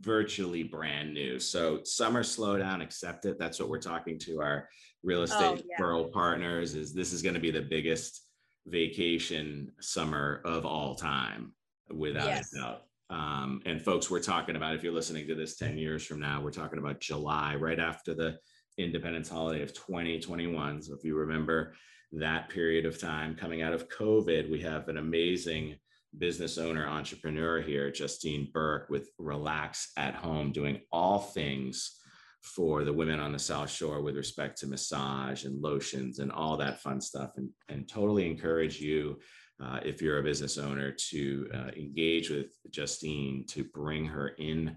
virtually 0.00 0.62
brand 0.62 1.14
new. 1.14 1.38
So 1.38 1.80
summer 1.84 2.22
slowdown, 2.22 2.82
accept 2.82 3.24
it. 3.24 3.38
That's 3.38 3.58
what 3.58 3.68
we're 3.68 3.80
talking 3.80 4.18
to 4.20 4.40
our 4.40 4.68
real 5.02 5.22
estate 5.22 5.64
oh, 5.80 6.02
yeah. 6.04 6.12
partners 6.12 6.74
is 6.74 6.92
this 6.92 7.12
is 7.12 7.22
going 7.22 7.34
to 7.34 7.40
be 7.40 7.50
the 7.50 7.62
biggest 7.62 8.26
vacation 8.66 9.72
summer 9.80 10.42
of 10.44 10.66
all 10.66 10.94
time 10.94 11.52
without 11.90 12.26
yes. 12.26 12.52
a 12.52 12.60
doubt. 12.60 12.82
Um, 13.10 13.62
and 13.64 13.80
folks, 13.82 14.10
we're 14.10 14.20
talking 14.20 14.56
about 14.56 14.74
if 14.74 14.82
you're 14.82 14.92
listening 14.92 15.26
to 15.28 15.34
this 15.34 15.56
10 15.56 15.78
years 15.78 16.04
from 16.04 16.20
now, 16.20 16.42
we're 16.42 16.50
talking 16.50 16.78
about 16.78 17.00
July, 17.00 17.54
right 17.54 17.78
after 17.78 18.14
the 18.14 18.38
independence 18.76 19.28
holiday 19.28 19.62
of 19.62 19.72
2021. 19.72 20.82
So 20.82 20.94
if 20.94 21.04
you 21.04 21.16
remember 21.16 21.74
that 22.12 22.48
period 22.48 22.86
of 22.86 22.98
time 22.98 23.34
coming 23.34 23.62
out 23.62 23.72
of 23.72 23.88
COVID, 23.88 24.50
we 24.50 24.60
have 24.62 24.88
an 24.88 24.96
amazing 24.96 25.76
business 26.16 26.56
owner 26.56 26.86
entrepreneur 26.86 27.60
here, 27.60 27.90
Justine 27.90 28.48
Burke, 28.52 28.88
with 28.88 29.10
Relax 29.18 29.92
at 29.96 30.14
Home, 30.14 30.52
doing 30.52 30.80
all 30.90 31.18
things 31.18 32.00
for 32.42 32.84
the 32.84 32.92
women 32.92 33.20
on 33.20 33.32
the 33.32 33.38
South 33.38 33.70
Shore 33.70 34.00
with 34.00 34.16
respect 34.16 34.58
to 34.58 34.66
massage 34.66 35.44
and 35.44 35.60
lotions 35.60 36.18
and 36.18 36.32
all 36.32 36.56
that 36.56 36.80
fun 36.80 37.00
stuff. 37.00 37.32
And, 37.36 37.50
and 37.68 37.88
totally 37.88 38.30
encourage 38.30 38.80
you, 38.80 39.18
uh, 39.62 39.80
if 39.84 40.00
you're 40.00 40.18
a 40.18 40.22
business 40.22 40.56
owner, 40.56 40.94
to 41.10 41.50
uh, 41.52 41.70
engage 41.76 42.30
with 42.30 42.52
Justine 42.70 43.44
to 43.48 43.64
bring 43.64 44.06
her 44.06 44.28
in 44.38 44.76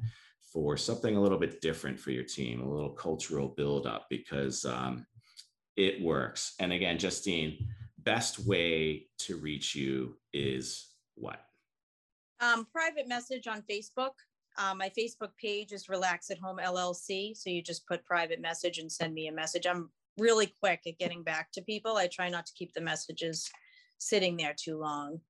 for 0.52 0.76
something 0.76 1.16
a 1.16 1.22
little 1.22 1.38
bit 1.38 1.62
different 1.62 1.98
for 1.98 2.12
your 2.12 2.26
team, 2.26 2.62
a 2.62 2.70
little 2.70 2.90
cultural 2.90 3.48
buildup, 3.48 4.08
because 4.10 4.66
um, 4.66 5.06
it 5.78 6.02
works. 6.02 6.56
And 6.60 6.74
again, 6.74 6.98
Justine, 6.98 7.68
best 7.98 8.40
way 8.40 9.08
to 9.20 9.38
reach 9.38 9.76
you 9.76 10.18
is 10.34 10.88
what? 11.16 11.40
Um, 12.40 12.66
private 12.72 13.08
message 13.08 13.48
on 13.48 13.64
Facebook. 13.70 14.12
Um, 14.58 14.80
my 14.80 14.90
Facebook 14.90 15.32
page 15.40 15.72
is 15.72 15.88
Relax 15.88 16.30
at 16.30 16.40
Home 16.40 16.58
LLC. 16.58 17.36
So 17.38 17.50
you 17.50 17.62
just 17.62 17.88
put 17.88 18.06
private 18.06 18.42
message 18.42 18.80
and 18.80 18.92
send 18.92 19.14
me 19.14 19.28
a 19.28 19.32
message. 19.32 19.66
I'm 19.66 19.92
really 20.18 20.54
quick 20.60 20.82
at 20.88 20.98
getting 20.98 21.24
back 21.24 21.52
to 21.54 21.62
people. 21.62 21.98
I 21.98 22.08
try 22.08 22.30
not 22.30 22.46
to 22.48 22.54
keep 22.54 22.74
the 22.74 22.82
messages 22.82 23.50
sitting 23.98 24.36
there 24.36 24.56
too 24.58 24.78
long. 24.78 25.22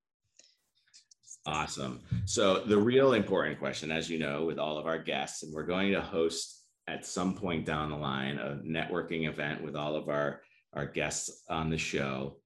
Awesome. 1.46 2.02
So 2.26 2.60
the 2.60 2.78
real 2.78 3.14
important 3.14 3.60
question, 3.60 3.92
as 3.92 4.10
you 4.10 4.20
know, 4.20 4.46
with 4.46 4.60
all 4.60 4.78
of 4.78 4.86
our 4.86 5.00
guests, 5.00 5.44
and 5.44 5.54
we're 5.54 5.66
going 5.66 5.92
to 5.92 6.02
host 6.02 6.61
at 6.88 7.06
some 7.06 7.34
point 7.34 7.66
down 7.66 7.90
the 7.90 7.96
line 7.96 8.38
a 8.38 8.60
networking 8.66 9.28
event 9.28 9.64
with 9.64 9.76
all 9.76 9.96
of 9.96 10.10
our 10.10 10.42
our 10.74 10.86
guests 10.86 11.44
on 11.50 11.70
the 11.70 11.78
show 11.78 12.38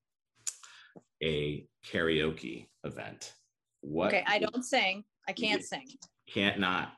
a 1.24 1.66
karaoke 1.86 2.68
event. 2.84 3.34
What 3.82 4.08
okay 4.08 4.24
i 4.28 4.40
don't 4.40 4.64
sing. 4.64 5.04
I 5.28 5.34
can't 5.34 5.64
sing. 5.64 5.88
Can't 6.28 6.60
not. 6.60 6.94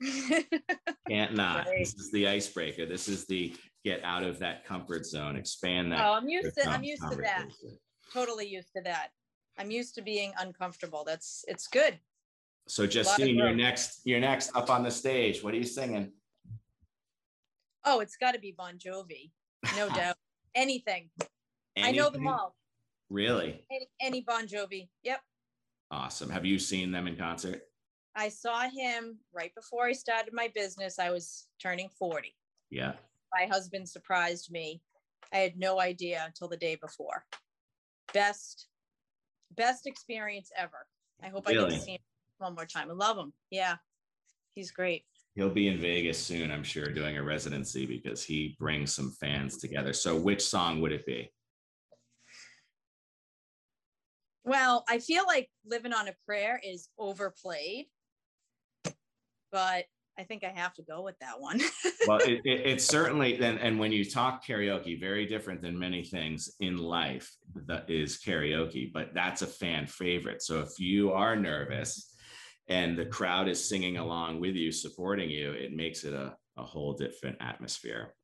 Can't 1.08 1.34
not. 1.34 1.66
Right. 1.66 1.78
this 1.80 1.94
is 1.94 2.10
the 2.10 2.26
icebreaker. 2.26 2.86
This 2.86 3.08
is 3.08 3.26
the 3.26 3.54
get 3.84 4.02
out 4.04 4.22
of 4.22 4.38
that 4.38 4.64
comfort 4.66 5.06
zone 5.06 5.36
expand 5.36 5.90
that 5.90 6.04
oh 6.04 6.12
i'm 6.12 6.28
used 6.28 6.54
to 6.54 6.68
i'm 6.68 6.84
used 6.84 7.02
to 7.10 7.16
that. 7.16 7.46
totally 8.12 8.46
used 8.46 8.68
to 8.76 8.82
that. 8.82 9.08
I'm 9.58 9.70
used 9.70 9.94
to 9.96 10.02
being 10.02 10.32
uncomfortable. 10.38 11.04
That's 11.06 11.44
it's 11.48 11.66
good. 11.66 11.98
So 12.68 12.86
justine 12.86 13.36
you're 13.36 13.54
next 13.54 14.00
you're 14.04 14.20
next 14.20 14.54
up 14.54 14.70
on 14.70 14.82
the 14.82 14.90
stage 14.90 15.42
what 15.42 15.54
are 15.54 15.56
you 15.56 15.64
singing 15.64 16.12
Oh, 17.84 18.00
it's 18.00 18.16
got 18.16 18.32
to 18.32 18.38
be 18.38 18.54
Bon 18.56 18.78
Jovi, 18.78 19.30
no 19.76 19.88
doubt. 19.94 20.16
Anything. 20.54 21.10
Anything. 21.76 21.94
I 21.94 21.96
know 21.96 22.10
them 22.10 22.26
all. 22.26 22.56
Really? 23.08 23.64
Any, 23.70 23.88
any 24.00 24.20
Bon 24.20 24.46
Jovi. 24.46 24.88
Yep. 25.02 25.20
Awesome. 25.90 26.30
Have 26.30 26.44
you 26.44 26.58
seen 26.58 26.92
them 26.92 27.06
in 27.06 27.16
concert? 27.16 27.62
I 28.14 28.28
saw 28.28 28.68
him 28.68 29.18
right 29.32 29.54
before 29.54 29.86
I 29.86 29.92
started 29.92 30.32
my 30.32 30.50
business. 30.54 30.98
I 30.98 31.10
was 31.10 31.46
turning 31.60 31.88
40. 31.98 32.34
Yeah. 32.70 32.92
My 33.32 33.46
husband 33.46 33.88
surprised 33.88 34.50
me. 34.50 34.82
I 35.32 35.38
had 35.38 35.58
no 35.58 35.80
idea 35.80 36.22
until 36.26 36.48
the 36.48 36.56
day 36.56 36.76
before. 36.76 37.24
Best, 38.12 38.66
best 39.56 39.86
experience 39.86 40.50
ever. 40.56 40.86
I 41.22 41.28
hope 41.28 41.46
really? 41.46 41.66
I 41.66 41.68
get 41.70 41.74
to 41.76 41.80
see 41.80 41.92
him 41.92 42.00
one 42.38 42.54
more 42.54 42.66
time. 42.66 42.90
I 42.90 42.94
love 42.94 43.16
him. 43.16 43.32
Yeah. 43.50 43.76
He's 44.54 44.70
great. 44.70 45.04
He'll 45.34 45.50
be 45.50 45.68
in 45.68 45.78
Vegas 45.78 46.18
soon, 46.18 46.50
I'm 46.50 46.64
sure, 46.64 46.90
doing 46.90 47.16
a 47.16 47.22
residency 47.22 47.86
because 47.86 48.22
he 48.22 48.56
brings 48.58 48.94
some 48.94 49.12
fans 49.20 49.58
together. 49.58 49.92
So, 49.92 50.16
which 50.16 50.42
song 50.42 50.80
would 50.80 50.92
it 50.92 51.06
be? 51.06 51.32
Well, 54.44 54.84
I 54.88 54.98
feel 54.98 55.24
like 55.26 55.48
Living 55.64 55.92
on 55.92 56.08
a 56.08 56.14
Prayer 56.26 56.60
is 56.64 56.88
overplayed, 56.98 57.86
but 59.52 59.84
I 60.18 60.24
think 60.24 60.44
I 60.44 60.48
have 60.48 60.74
to 60.74 60.82
go 60.82 61.02
with 61.02 61.18
that 61.20 61.40
one. 61.40 61.60
well, 62.06 62.18
it, 62.18 62.40
it, 62.44 62.66
it's 62.66 62.84
certainly, 62.84 63.40
and, 63.40 63.58
and 63.58 63.78
when 63.78 63.92
you 63.92 64.04
talk 64.04 64.44
karaoke, 64.44 64.98
very 64.98 65.26
different 65.26 65.62
than 65.62 65.78
many 65.78 66.02
things 66.02 66.50
in 66.60 66.76
life 66.76 67.30
that 67.66 67.88
is 67.88 68.20
karaoke, 68.20 68.92
but 68.92 69.14
that's 69.14 69.42
a 69.42 69.46
fan 69.46 69.86
favorite. 69.86 70.42
So 70.42 70.60
if 70.60 70.78
you 70.78 71.12
are 71.12 71.36
nervous 71.36 72.09
and 72.70 72.96
the 72.96 73.04
crowd 73.04 73.48
is 73.48 73.62
singing 73.62 73.98
along 73.98 74.40
with 74.40 74.54
you, 74.54 74.70
supporting 74.70 75.28
you, 75.28 75.50
it 75.50 75.74
makes 75.74 76.04
it 76.04 76.14
a, 76.14 76.36
a 76.56 76.62
whole 76.62 76.94
different 76.94 77.36
atmosphere. 77.40 78.14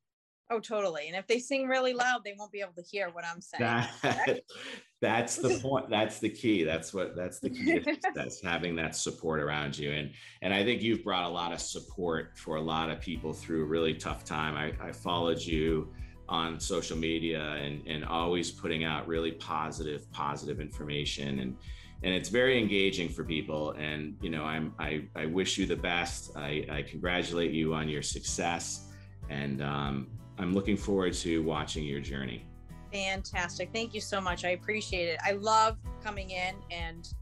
Oh, 0.48 0.60
totally. 0.60 1.08
And 1.08 1.16
if 1.16 1.26
they 1.26 1.40
sing 1.40 1.66
really 1.66 1.92
loud, 1.92 2.22
they 2.24 2.36
won't 2.38 2.52
be 2.52 2.60
able 2.60 2.74
to 2.74 2.82
hear 2.82 3.10
what 3.10 3.24
I'm 3.24 3.40
saying. 3.40 3.88
That, 4.02 4.40
that's 5.00 5.36
the 5.36 5.58
point. 5.62 5.90
That's 5.90 6.20
the 6.20 6.28
key. 6.28 6.62
That's 6.62 6.94
what 6.94 7.16
that's 7.16 7.40
the 7.40 7.50
key. 7.50 7.84
that's 8.14 8.40
having 8.40 8.76
that 8.76 8.94
support 8.94 9.40
around 9.40 9.76
you. 9.76 9.90
And 9.90 10.12
and 10.42 10.54
I 10.54 10.64
think 10.64 10.82
you've 10.82 11.02
brought 11.02 11.24
a 11.24 11.28
lot 11.28 11.52
of 11.52 11.60
support 11.60 12.38
for 12.38 12.56
a 12.56 12.60
lot 12.60 12.90
of 12.90 13.00
people 13.00 13.32
through 13.32 13.64
a 13.64 13.66
really 13.66 13.94
tough 13.94 14.24
time. 14.24 14.54
I, 14.54 14.72
I 14.86 14.92
followed 14.92 15.40
you 15.40 15.92
on 16.28 16.60
social 16.60 16.96
media 16.96 17.42
and 17.42 17.84
and 17.88 18.04
always 18.04 18.52
putting 18.52 18.84
out 18.84 19.08
really 19.08 19.32
positive, 19.32 20.08
positive 20.12 20.60
information. 20.60 21.40
And 21.40 21.56
and 22.02 22.14
it's 22.14 22.28
very 22.28 22.58
engaging 22.58 23.08
for 23.08 23.24
people. 23.24 23.72
And 23.72 24.16
you 24.20 24.30
know, 24.30 24.44
I'm 24.44 24.74
I, 24.78 25.06
I 25.14 25.26
wish 25.26 25.58
you 25.58 25.66
the 25.66 25.76
best. 25.76 26.36
I, 26.36 26.66
I 26.70 26.82
congratulate 26.82 27.52
you 27.52 27.74
on 27.74 27.88
your 27.88 28.02
success. 28.02 28.88
And 29.28 29.62
um, 29.62 30.08
I'm 30.38 30.54
looking 30.54 30.76
forward 30.76 31.14
to 31.14 31.42
watching 31.42 31.84
your 31.84 32.00
journey. 32.00 32.46
Fantastic. 32.92 33.70
Thank 33.72 33.94
you 33.94 34.00
so 34.00 34.20
much. 34.20 34.44
I 34.44 34.50
appreciate 34.50 35.08
it. 35.08 35.18
I 35.24 35.32
love 35.32 35.76
coming 36.02 36.30
in 36.30 36.54
and 36.70 37.12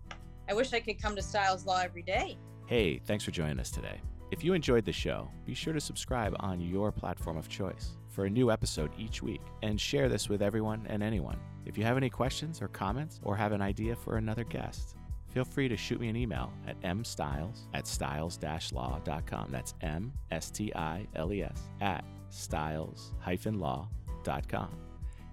I 0.48 0.54
wish 0.54 0.72
I 0.72 0.80
could 0.80 1.00
come 1.00 1.16
to 1.16 1.22
Stiles 1.22 1.64
Law 1.64 1.80
every 1.80 2.02
day. 2.02 2.36
Hey, 2.66 2.98
thanks 2.98 3.24
for 3.24 3.30
joining 3.30 3.58
us 3.58 3.70
today. 3.70 4.00
If 4.30 4.44
you 4.44 4.52
enjoyed 4.52 4.84
the 4.84 4.92
show, 4.92 5.30
be 5.46 5.54
sure 5.54 5.72
to 5.72 5.80
subscribe 5.80 6.34
on 6.40 6.60
your 6.60 6.92
platform 6.92 7.36
of 7.36 7.48
choice 7.48 7.96
for 8.08 8.26
a 8.26 8.30
new 8.30 8.50
episode 8.50 8.90
each 8.98 9.22
week 9.22 9.42
and 9.62 9.80
share 9.80 10.08
this 10.08 10.28
with 10.28 10.42
everyone 10.42 10.86
and 10.88 11.02
anyone. 11.02 11.38
If 11.66 11.78
you 11.78 11.84
have 11.84 11.96
any 11.96 12.10
questions 12.10 12.60
or 12.60 12.68
comments 12.68 13.20
or 13.22 13.36
have 13.36 13.52
an 13.52 13.62
idea 13.62 13.96
for 13.96 14.16
another 14.16 14.44
guest, 14.44 14.96
feel 15.32 15.44
free 15.44 15.68
to 15.68 15.76
shoot 15.76 16.00
me 16.00 16.08
an 16.08 16.16
email 16.16 16.52
at 16.66 16.80
mstiles 16.82 17.66
at 17.72 17.86
styles-law.com. 17.86 19.48
That's 19.50 19.74
M 19.80 20.12
S 20.30 20.50
T 20.50 20.72
I 20.74 21.06
L 21.14 21.32
E 21.32 21.42
S 21.42 21.68
at 21.80 22.04
styles-law.com. 22.30 23.88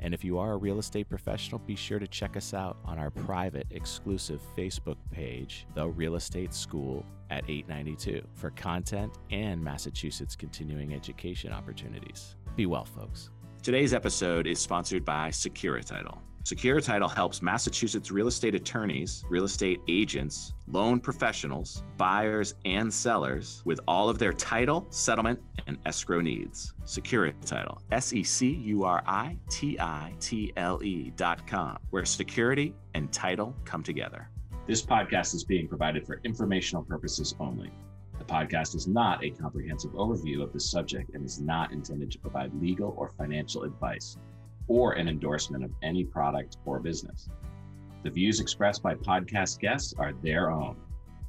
And 0.04 0.16
if 0.16 0.24
you 0.24 0.40
are 0.40 0.54
a 0.54 0.58
real 0.58 0.80
estate 0.80 1.08
professional, 1.08 1.60
be 1.60 1.76
sure 1.76 2.00
to 2.00 2.08
check 2.08 2.36
us 2.36 2.56
out 2.56 2.78
on 2.84 2.98
our 2.98 3.12
private 3.12 3.68
exclusive 3.70 4.42
Facebook 4.58 4.98
page, 5.12 5.68
The 5.76 5.88
Real 5.88 6.16
Estate 6.16 6.56
School 6.56 7.06
at 7.30 7.44
892, 7.48 8.24
for 8.34 8.50
content 8.52 9.20
and 9.30 9.64
Massachusetts 9.64 10.36
continuing 10.36 10.96
education 10.96 11.54
opportunities. 11.54 12.36
Be 12.56 12.66
well, 12.66 12.86
folks. 12.86 13.30
Today's 13.64 13.94
episode 13.94 14.48
is 14.48 14.58
sponsored 14.58 15.06
by 15.06 15.30
Securititle. 15.30 16.18
Securititle 16.44 17.14
helps 17.14 17.44
Massachusetts 17.44 18.10
real 18.10 18.26
estate 18.26 18.56
attorneys, 18.56 19.24
real 19.30 19.44
estate 19.44 19.80
agents, 19.88 20.54
loan 20.68 21.00
professionals, 21.00 21.84
buyers, 21.96 22.56
and 22.66 22.92
sellers 22.92 23.62
with 23.64 23.80
all 23.88 24.10
of 24.10 24.18
their 24.18 24.34
title, 24.34 24.88
settlement, 24.90 25.40
and 25.68 25.78
escrow 25.86 26.22
needs. 26.22 26.74
Securititle, 26.86 27.78
S 27.92 28.14
E 28.14 28.24
C 28.24 28.50
U 28.50 28.84
R 28.84 29.04
I 29.06 29.38
T 29.52 29.80
I 29.80 30.16
T 30.20 30.52
L 30.58 30.84
E 30.84 31.14
dot 31.16 31.46
com, 31.46 31.78
where 31.92 32.04
security 32.04 32.74
and 32.96 33.14
title 33.14 33.56
come 33.64 33.84
together. 33.84 34.28
This 34.66 34.82
podcast 34.82 35.36
is 35.36 35.44
being 35.44 35.68
provided 35.68 36.08
for 36.08 36.20
informational 36.24 36.82
purposes 36.84 37.36
only. 37.40 37.70
Podcast 38.32 38.76
is 38.76 38.88
not 38.88 39.22
a 39.26 39.32
comprehensive 39.32 39.92
overview 39.92 40.42
of 40.42 40.54
the 40.54 40.60
subject 40.60 41.10
and 41.14 41.26
is 41.26 41.42
not 41.42 41.74
intended 41.74 42.10
to 42.12 42.18
provide 42.18 42.54
legal 42.62 42.96
or 42.98 43.10
financial 43.10 43.64
advice 43.64 44.16
or 44.70 44.94
an 44.94 45.10
endorsement 45.10 45.66
of 45.66 45.72
any 45.84 46.06
product 46.06 46.56
or 46.64 46.80
business. 46.80 47.28
The 48.04 48.10
views 48.10 48.40
expressed 48.40 48.82
by 48.82 48.96
podcast 48.96 49.60
guests 49.60 49.94
are 49.98 50.14
their 50.24 50.50
own, 50.50 50.78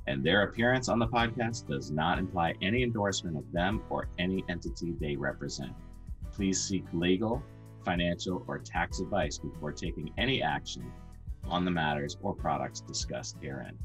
and 0.07 0.23
their 0.23 0.45
appearance 0.45 0.89
on 0.89 1.01
the 1.01 1.09
podcast 1.09 1.67
does 1.67 1.91
not 1.91 2.21
imply 2.21 2.55
any 2.63 2.85
endorsement 2.85 3.37
of 3.37 3.51
them 3.51 3.83
or 3.91 4.07
any 4.21 4.45
entity 4.49 4.95
they 5.01 5.17
represent. 5.17 5.73
Please 6.33 6.63
seek 6.63 6.85
legal, 6.93 7.43
financial, 7.85 8.45
or 8.47 8.61
tax 8.61 9.01
advice 9.01 9.39
before 9.39 9.73
taking 9.73 10.13
any 10.19 10.41
action 10.41 10.85
on 11.47 11.65
the 11.65 11.71
matters 11.73 12.17
or 12.23 12.33
products 12.33 12.81
discussed 12.81 13.39
herein. 13.43 13.77